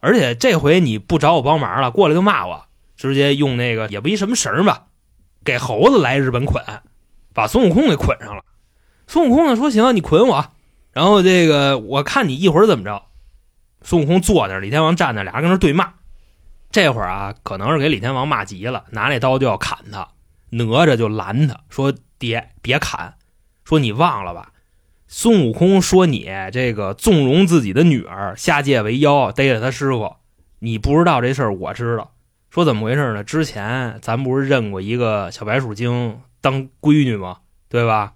[0.00, 4.86] 而且这回你不找我帮忙了，过来就骂我，直接用那个也不一什么绳吧，
[5.44, 6.62] 给猴子来日本捆，
[7.32, 8.44] 把孙悟空给捆上了。
[9.06, 10.52] 孙悟空呢说：“行，你捆我，
[10.92, 13.04] 然后这个我看你一会儿怎么着。”
[13.82, 15.94] 孙悟空坐那儿，李天王站那，俩人跟那对骂。
[16.72, 20.08] 这会儿啊，可能是给李天王骂急了，拿那刀就要砍他。
[20.50, 23.14] 哪吒就拦他说：“爹，别砍，
[23.64, 24.50] 说你忘了吧？
[25.08, 30.16] 孙悟空说你这个纵容自己的女儿下界为妖，逮了他师傅，
[30.58, 32.12] 你不知道这事儿，我知道。
[32.50, 33.22] 说怎么回事呢？
[33.22, 37.38] 之前咱不是认过一个小白鼠精当闺女吗？
[37.68, 38.14] 对吧？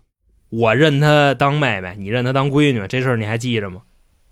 [0.48, 3.83] 我认她当妹妹，你认她当闺女，这事儿你还记着吗？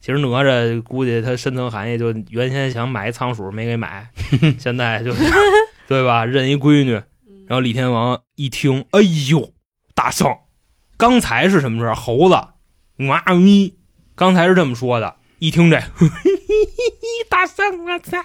[0.00, 4.08] 其实哪吒估计他深层含义就原先想买一仓鼠没给买，
[4.58, 5.24] 现在就是
[5.86, 6.24] 对吧？
[6.24, 6.92] 认一闺女。”
[7.46, 9.52] 然后李天王一听，哎呦，
[9.94, 10.28] 大圣，
[10.98, 11.94] 刚才是什么事？
[11.94, 12.34] 猴子，
[13.06, 13.78] 哇咪，
[14.16, 15.14] 刚才是这么说的。
[15.38, 15.78] 一听这，
[17.30, 18.18] 大圣，我操，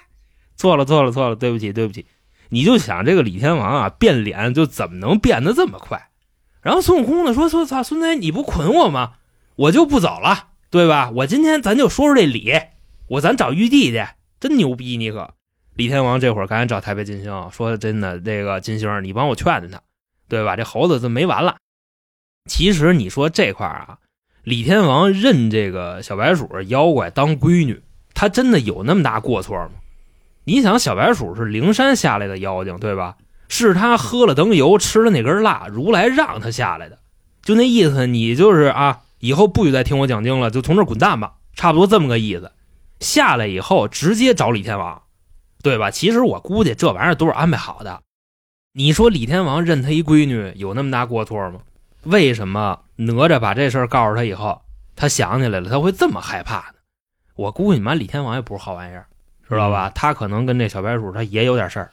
[0.58, 2.08] 错了错了错了，对不起对不起。
[2.50, 6.10] 你就想这个李天王啊，变脸就怎么能变得这么快？
[6.62, 9.14] 然后孙悟空呢说说操，孙子你不捆我吗？
[9.56, 11.12] 我就不走了，对吧？
[11.12, 12.52] 我今天咱就说说这理，
[13.08, 14.04] 我咱找玉帝去，
[14.40, 15.36] 真牛逼你可。
[15.76, 19.80] 李天王这会儿赶紧找太白金星说：“真的，这个金星，你帮我劝劝他，
[20.28, 20.56] 对吧？
[20.56, 21.58] 这猴子就没完了。
[22.50, 23.98] 其实你说这块啊，
[24.44, 27.82] 李天王认这个小白鼠妖怪当闺女，
[28.14, 29.72] 他真的有那么大过错吗？
[30.44, 33.16] 你想，小白鼠是灵山下来的妖精，对吧？
[33.48, 37.00] 是他喝了灯油，吃了那根蜡，如来让他下来的，
[37.42, 42.52] 就那意思，你就是啊，以后不许再听我讲经了，就从这滚蛋吧，差不多这么个意思。
[43.00, 45.02] 下来以后，直接找李天王。”
[45.64, 45.90] 对吧？
[45.90, 48.02] 其实我估计这玩意儿都是安排好的。
[48.74, 51.62] 你说李天王认他一闺女有那么大过错吗？
[52.04, 54.62] 为什么哪吒把这事儿告诉他以后，
[54.96, 56.76] 他想起来了，他会这么害怕呢？
[57.36, 59.06] 我估计你妈李天王也不是好玩意儿，
[59.50, 59.92] 知道吧？
[59.96, 61.92] 他可能跟这小白鼠他也有点事儿。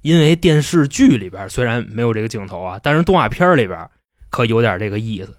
[0.00, 3.88] 因为电视剧里边虽然没有这个镜头啊，但是动画片里边
[4.30, 5.36] 可有点这个意思。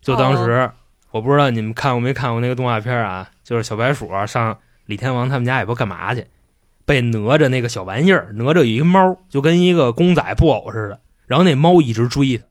[0.00, 0.70] 就当时
[1.10, 6.24] 我不知道你们看过没看过那个动画片啊，就是小白鼠上李天王他们家也不干嘛去。
[6.84, 11.00] 被哪吒那个小玩意儿，哪吒有一个猫，就跟一个公仔布偶似的。
[11.26, 12.44] 然后那猫一直追他，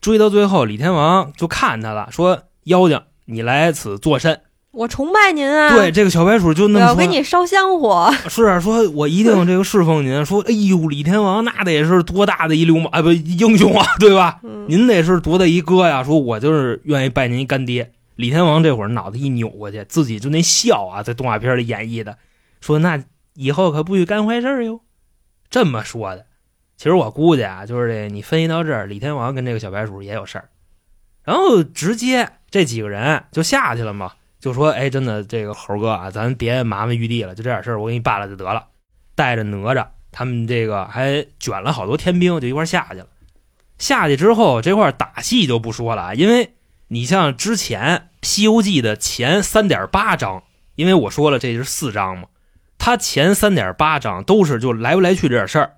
[0.00, 4.40] 追到最后，李天王就看他了，说：“妖精，你来此作甚？
[4.70, 8.12] 我崇拜您啊！”对，这个小白鼠就那么说：“我给你烧香火。
[8.28, 10.24] ”是啊说，我一定这个侍奉您。
[10.24, 14.40] 说：“哎呦，李天王那得是多大的一流氓啊，不英雄啊，对吧？
[14.68, 16.04] 您得是多大一哥呀？
[16.04, 22.18] 说我就是愿意拜您干爹。”李天王这会儿脑子一扭过去，自己就那笑啊，在动画片里演绎的，
[22.60, 23.02] 说：“那。”
[23.38, 24.80] 以后可不许干坏事哟，
[25.50, 26.24] 这么说的。
[26.76, 30.48] 其实我估计啊，就是这你分析到这儿，李天王跟这个小白鼠也有事儿，
[31.24, 38.66] 然后直接这几个人就下去了嘛，就说：“哎，真的，这个猴哥啊，咱别麻烦玉帝了，就这点事儿，我给你办了就得了。”
[39.16, 43.06] 带着哪吒他们这个还卷了好多天兵，就一块下去了。
[43.78, 46.54] 下去之后，这块打戏就不说了，因为
[46.88, 50.42] 你像之前《西游记》的前三点八章，
[50.74, 52.28] 因为我说了这是四章嘛。
[52.78, 55.76] 他前三点八章都是就来不来去这点事儿，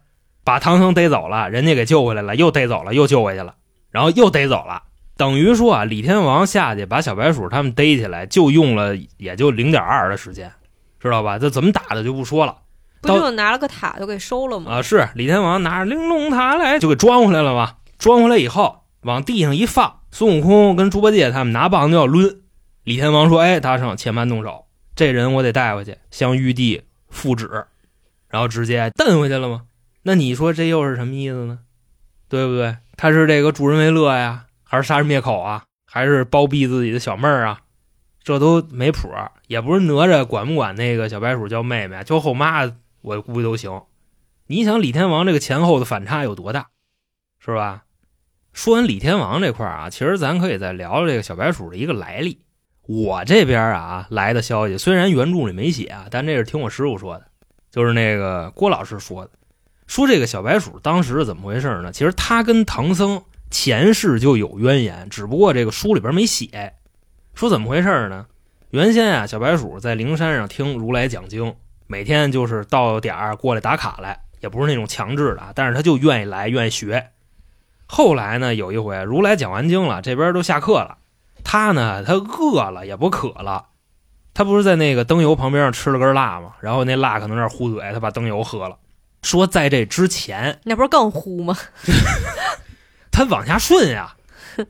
[0.49, 3.57] 把唐僧逮走了，人家给救回来了，又逮走了，又救回去了，
[3.91, 4.85] 然后又逮走了，
[5.15, 10.51] 等于说啊，李天王下去把小白鼠他们逮起来，就用了也就零点二的时间，
[11.01, 11.39] 知道吧？
[11.39, 12.57] 这怎么打的就不说了，
[13.03, 14.73] 不就拿了个塔就给收了吗？
[14.73, 22.39] 啊，是李天王拿着玲珑塔来就给装回来了嘛，装回来以后往地上一放，孙悟空跟猪八戒他们拿棒子要抡，
[22.85, 24.65] 李天王说：“哎，大圣，且慢动手，
[24.97, 27.67] 这人我得带回去向玉帝。”复旨，
[28.29, 29.65] 然后直接蹬回去了吗？
[30.09, 31.59] 那你说这又是什么意思呢？
[32.31, 32.79] 对不对？
[32.97, 35.65] 他是这个助人为乐呀，还是杀人灭口啊？
[35.85, 37.61] 还是包庇自己的小妹儿啊？
[38.23, 39.11] 这都没谱。
[39.49, 43.83] 也不是哪吒管不管那个小白鼠叫妹妹，叫后妈，我估计都行。
[44.47, 46.69] 你想李天王这个前后的反差有多大，
[47.39, 47.85] 是吧？
[48.55, 52.41] 说完李天王这块啊，其实咱可以再聊聊这个小白鼠的一个来历。
[52.87, 57.27] 我这边啊来的消息，虽然原著里没写啊，但这是听我师傅说的，
[57.71, 59.31] 就是那个郭老师说的，
[59.89, 61.91] 说这个小白鼠当时是怎么回事呢？
[61.91, 63.21] 其实他跟唐僧
[63.51, 66.75] 前世就有渊源，只不过这个书里边没写。
[67.35, 68.27] 说怎么回事呢？
[68.71, 71.55] 原先啊，小白鼠在灵山上听如来讲经，
[71.87, 77.13] 每天就是到点儿过来打卡来，也不是那种强制的，但是他就愿意来，愿意学。
[77.87, 80.99] 后来呢，有一回如来讲完经了，这边都下课了。
[81.43, 83.69] 他呢，他饿了也不渴了，
[84.35, 86.53] 他不是在那个灯油旁边吃了根蜡吗？
[86.61, 88.77] 然后那蜡可能有点糊嘴，他把灯油喝了。
[89.23, 91.57] 说在这之前，那不是更糊吗？
[93.11, 94.15] 他往下顺呀。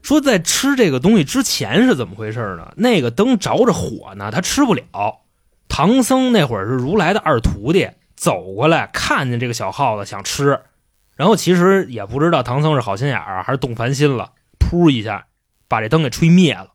[0.02, 2.72] 说在吃这个东西之前是怎么回事呢？
[2.76, 5.20] 那个灯着着火呢，他吃不了。
[5.68, 10.60] 唐僧那会儿是如来的二徒弟，走过来看见这个小耗子想吃，
[11.16, 15.24] 然后其实也不知道唐僧是好心眼儿还是动凡心了，噗一下。
[15.70, 16.68] 把这灯给吹灭了，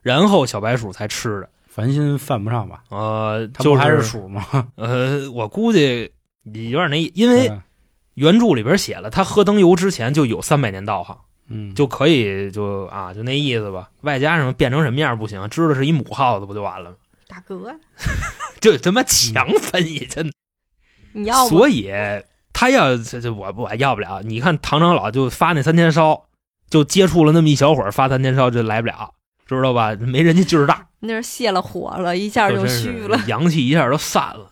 [0.00, 1.50] 然后小白鼠才吃的。
[1.68, 2.82] 凡心犯不上吧？
[2.88, 4.42] 呃，就还是鼠吗？
[4.76, 6.12] 呃，我估计
[6.54, 7.50] 有点那，因为
[8.14, 11.16] 原著里边写了，他喝灯油之前就有三百年道行，
[11.48, 13.90] 嗯，就可以就啊就那意思吧。
[14.00, 16.96] 外加上变成什么样不行，知道是一母耗子不就完了吗？
[17.28, 17.74] 大哥，
[18.60, 20.32] 就他妈强分析，真的。
[21.12, 21.90] 你要所以
[22.52, 24.22] 他要这这我我要不了。
[24.22, 26.24] 你看唐长老就发那三天烧，
[26.70, 29.12] 就接触了那么一小会儿，发三天烧就来不了，
[29.46, 29.94] 知道吧？
[29.94, 33.18] 没人家劲儿大，那是泄了火了，一下就虚了。
[33.26, 34.50] 阳气一下都散了。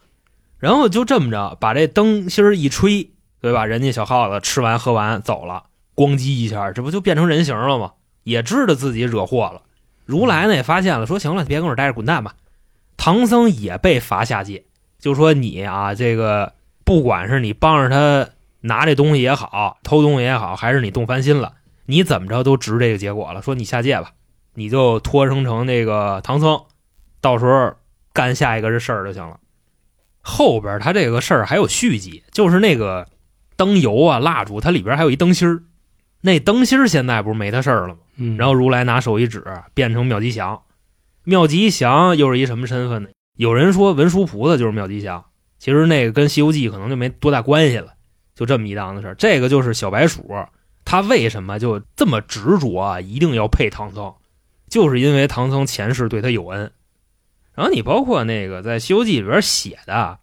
[0.59, 3.67] 然后就这么着，把这灯芯一吹，对吧？
[3.67, 7.93] 人家小耗子吃完喝完走了，咣叽一下，这不就变成人形了吗？
[8.23, 9.63] 也知道自己惹祸了。
[10.05, 12.35] 如来呢也发现了，说行了，别跟我待着，滚蛋吧。
[12.97, 14.65] 唐僧也被罚下界，
[14.99, 16.55] 就说你啊，这个
[16.85, 18.33] 不管是你帮着他
[18.63, 21.53] 拿这东西也好，偷东西也好，还是你动凡心了，
[21.85, 23.43] 你怎么着都值这个结果了。
[23.43, 24.13] 说你下界吧，
[24.55, 26.63] 你就托生成那个唐僧，
[27.21, 27.75] 到时候
[28.13, 29.39] 干下一个这事儿就行了。
[30.29, 33.07] 后边他这个事儿还有续集，就是那个
[33.57, 35.63] 灯油啊、蜡烛，它里边还有一灯芯儿。
[36.21, 38.01] 那灯芯儿现在不是没他事儿了吗？
[38.17, 40.61] 嗯，然后如来拿手一指，变成妙吉祥。
[41.23, 43.09] 妙吉祥又是一什么身份呢？
[43.37, 45.25] 有人说文殊菩萨就是妙吉祥，
[45.61, 47.93] 其实那个跟《西游记》可能就没多大关系了，
[48.35, 49.15] 就这么一档子事儿。
[49.15, 50.29] 这个就是小白鼠，
[50.85, 53.01] 他为什么就这么执着啊？
[53.01, 54.13] 一定要配唐僧，
[54.69, 56.73] 就是因为唐僧前世对他有恩。
[57.57, 60.19] 然后你包括那个在《西游记》里边写的，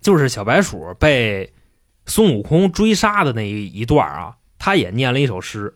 [0.00, 1.52] 就是小白鼠被
[2.06, 5.74] 孙悟空追杀的那一一段啊，他也念了一首诗，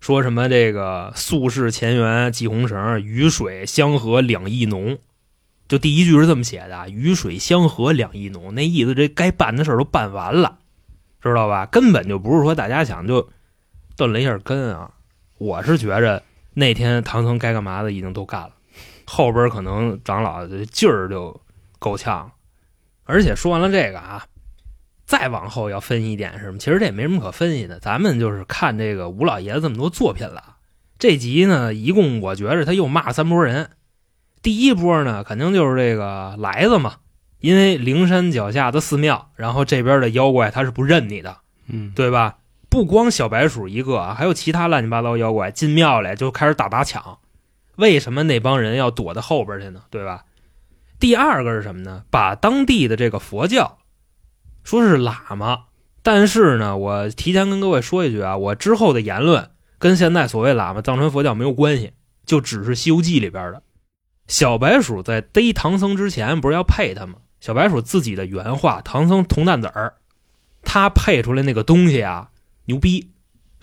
[0.00, 4.96] 说什么这个宿世前缘系红绳，雨水相和两意浓。
[5.68, 8.54] 就第一句是这么写的：雨水相和两意浓。
[8.54, 10.58] 那意思这该办的事儿都办完了，
[11.20, 11.66] 知道吧？
[11.66, 13.28] 根本就不是说大家想就
[13.96, 14.92] 断了一下根啊。
[15.38, 16.22] 我是觉着
[16.54, 18.52] 那天唐僧该干嘛的已经都干了，
[19.06, 21.40] 后边可能长老的劲儿就
[21.78, 22.30] 够呛。
[23.04, 24.26] 而且说完了这个啊，
[25.04, 26.58] 再往后要分析一点是什么？
[26.58, 30.56] 其实这也没什么可分析的，咱们就是看这个吴老爷子这么多作品了。
[30.98, 33.70] 这集呢，一共我觉着他又骂三波人。
[34.42, 36.96] 第一波呢，肯定就是这个来子嘛，
[37.40, 41.38] 因为灵山脚下的寺庙，然后这边的妖怪他是不认你的，
[41.68, 42.38] 嗯，对吧？
[42.68, 47.18] 不光小白鼠一个啊，还有其他乱七八糟妖怪进庙里就开始打砸抢。
[47.76, 49.82] 为什么那帮人要躲到后边去呢？
[49.90, 50.24] 对吧？
[50.98, 52.04] 第二个是什么呢？
[52.10, 53.78] 把当地的这个佛教
[54.64, 55.64] 说是喇嘛，
[56.02, 61.92] 但是呢，我提前跟各位说一句啊，我之后的言论跟现在所谓喇嘛藏传佛教没有关系，
[62.24, 63.62] 就只是《西游记》里边的。
[64.26, 67.16] 小白鼠在逮唐僧之前不是要配他吗？
[67.38, 69.94] 小白鼠自己的原话：“唐僧铜蛋子儿，
[70.62, 72.30] 他配出来那个东西啊，
[72.64, 73.10] 牛逼，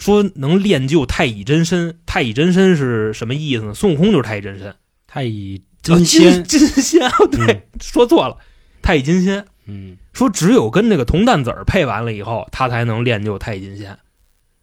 [0.04, 1.98] 说能练就太乙真身。
[2.06, 3.74] 太乙真身是什么意思呢？
[3.74, 4.76] 孙悟空就是太乙真身，
[5.08, 8.38] 太乙哦真仙，金 仙，对，说错了，
[8.82, 9.46] 太乙金仙。
[9.66, 13.98] 嗯说只有跟那个铜蛋子儿配完了以后，他才能练就太乙金仙。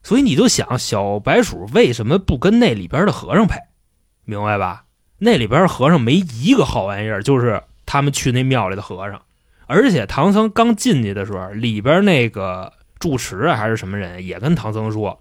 [0.02, 3.58] 所以你就想，小白鼠为什么不跟那里边的和尚配？
[4.24, 4.84] 明白吧？
[5.18, 9.20] 那里边和尚没一个好玩意儿，就是他们去那庙里的和尚。
[9.66, 15.20] 而且唐僧刚进去的时候，里边那个住持啊还是什么人，也跟唐僧说：“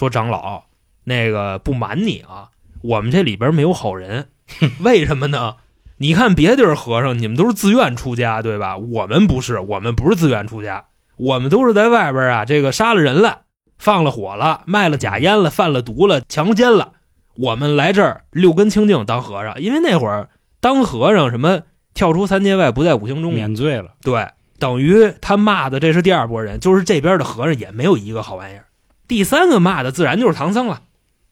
[0.00, 0.62] 说长老，
[1.04, 2.48] 那个不瞒你啊，
[2.80, 4.28] 我们这里边没有好人，
[4.80, 5.56] 为什么呢？
[5.98, 8.78] 你看别地儿和尚，你们都是自愿出家，对吧？
[8.78, 10.86] 我们不是，我们不是自愿出家，
[11.18, 13.40] 我们都是在外边啊，这个杀了人了，
[13.76, 16.92] 放了火了，卖了假烟了，贩了毒了，强奸了。
[17.36, 20.30] 我们来这儿六根清净当和尚，因为那会儿
[20.62, 21.60] 当和尚什么
[21.92, 24.26] 跳出三界外不在五行中，免罪了，对，
[24.58, 28.64] 等于他骂的这是第二波人，就是这边的和尚也没有一个好玩意儿。
[29.10, 30.82] 第三个骂的自然就是唐僧了。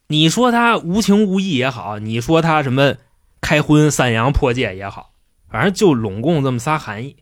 [0.09, 2.97] 你说他无情无义也好，你说他什么
[3.41, 5.13] 开荤散阳破戒也好，
[5.49, 7.15] 反正就拢共这么仨含义。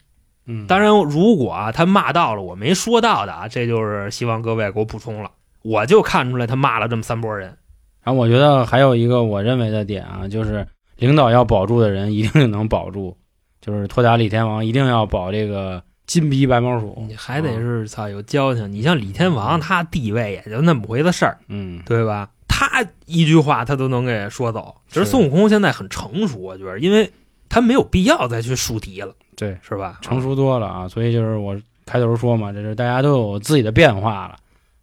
[0.47, 5.31] 嗯，当然，如果啊他骂到了我没说到的啊，这就是希望各位给我补充了。
[5.61, 7.59] 我就看出来他骂了这么三拨人。
[8.03, 13.15] 然后我觉得还有一个我认为的点啊，就是领导要保住的人一定能保住，
[13.61, 18.73] 就是托塔李天王一定要保这个金鼻白毛鼠，你还得是操有交情。
[18.73, 22.31] 你像李天王，他地位也就那么回的事儿，嗯，对吧？
[22.49, 24.75] 他一句话他都能给说走。
[24.89, 27.11] 只是是孙悟空现在很成熟，我觉得，因为
[27.49, 29.99] 他没有必要再去树敌了，对，是吧？
[30.01, 34.37] 成熟多了啊，所以就是我开头说嘛，这是大家都有自己的变化了。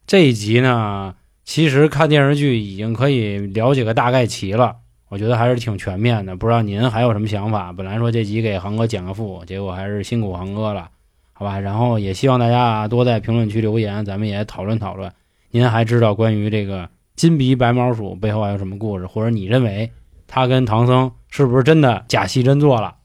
[0.05, 1.15] 这一集呢，
[1.45, 4.75] 其实看电视剧已经可以了解个大概齐了，
[5.07, 6.35] 我觉得还是挺全面的。
[6.35, 7.71] 不知道您还有什么想法？
[7.71, 10.89] 本来说这集给航哥减个负，结果还是辛苦航哥了，
[11.43, 11.59] 好吧？
[11.59, 15.11] 然后也希望大家啊多在评论区留言，咱们也讨论讨论。
[15.51, 19.91] 您还知道关于这个金鼻白毛鼠背后还有什么故事，或者你认为
[20.27, 22.95] 他跟唐僧是不是真的假戏真做了？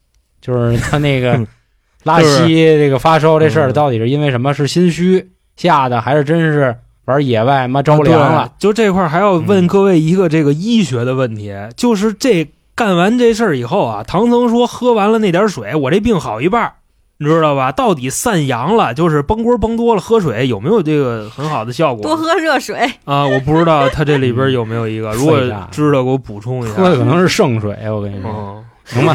[0.41, 1.45] 就是他那个
[2.03, 4.53] 拉稀这个发烧这事儿嗯到底是因为什么？
[4.53, 6.75] 是心虚吓的还是真是
[7.05, 8.47] 玩野外妈着凉了。
[8.57, 16.73] 对就这块还要问嗯各位一个这个医学的问题，就是这干完这事儿以后啊，唐僧说喝完了那点水，我这病好一半儿，
[17.21, 17.69] 你知道吧？
[17.69, 22.01] 到底散阳了，就是崩锅崩多了，喝水有没有这个很好的效果？
[22.01, 25.37] 多喝热水，啊，我不知道它这里边有没有一个， 如果
[25.69, 26.75] 知道给我补充一下。
[26.75, 28.31] 喝的可能是圣水，我跟你说。
[28.31, 29.13] 嗯，行吧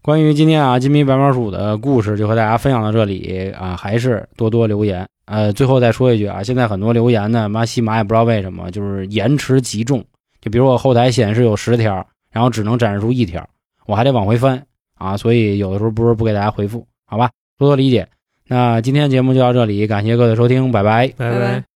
[0.00, 5.06] 关于今天啊金皮白毛鼠的故事，就和大家分享到这里啊，还是多多留言。
[5.26, 10.02] 呃，最后再说一句啊，现在很多留言呢，妈西马也不知道为什么，就是延迟极重。
[10.40, 13.46] 就比如我后台显示有十条，然后只能展示出一条，
[13.86, 14.62] 我还得往回翻
[14.98, 18.08] 啊，所以有的时候不是不给大家回复，好吧，多多理解。
[18.48, 21.06] 那今天节目就到这里，感谢各位的收听，拜拜。
[21.16, 21.73] 拜拜拜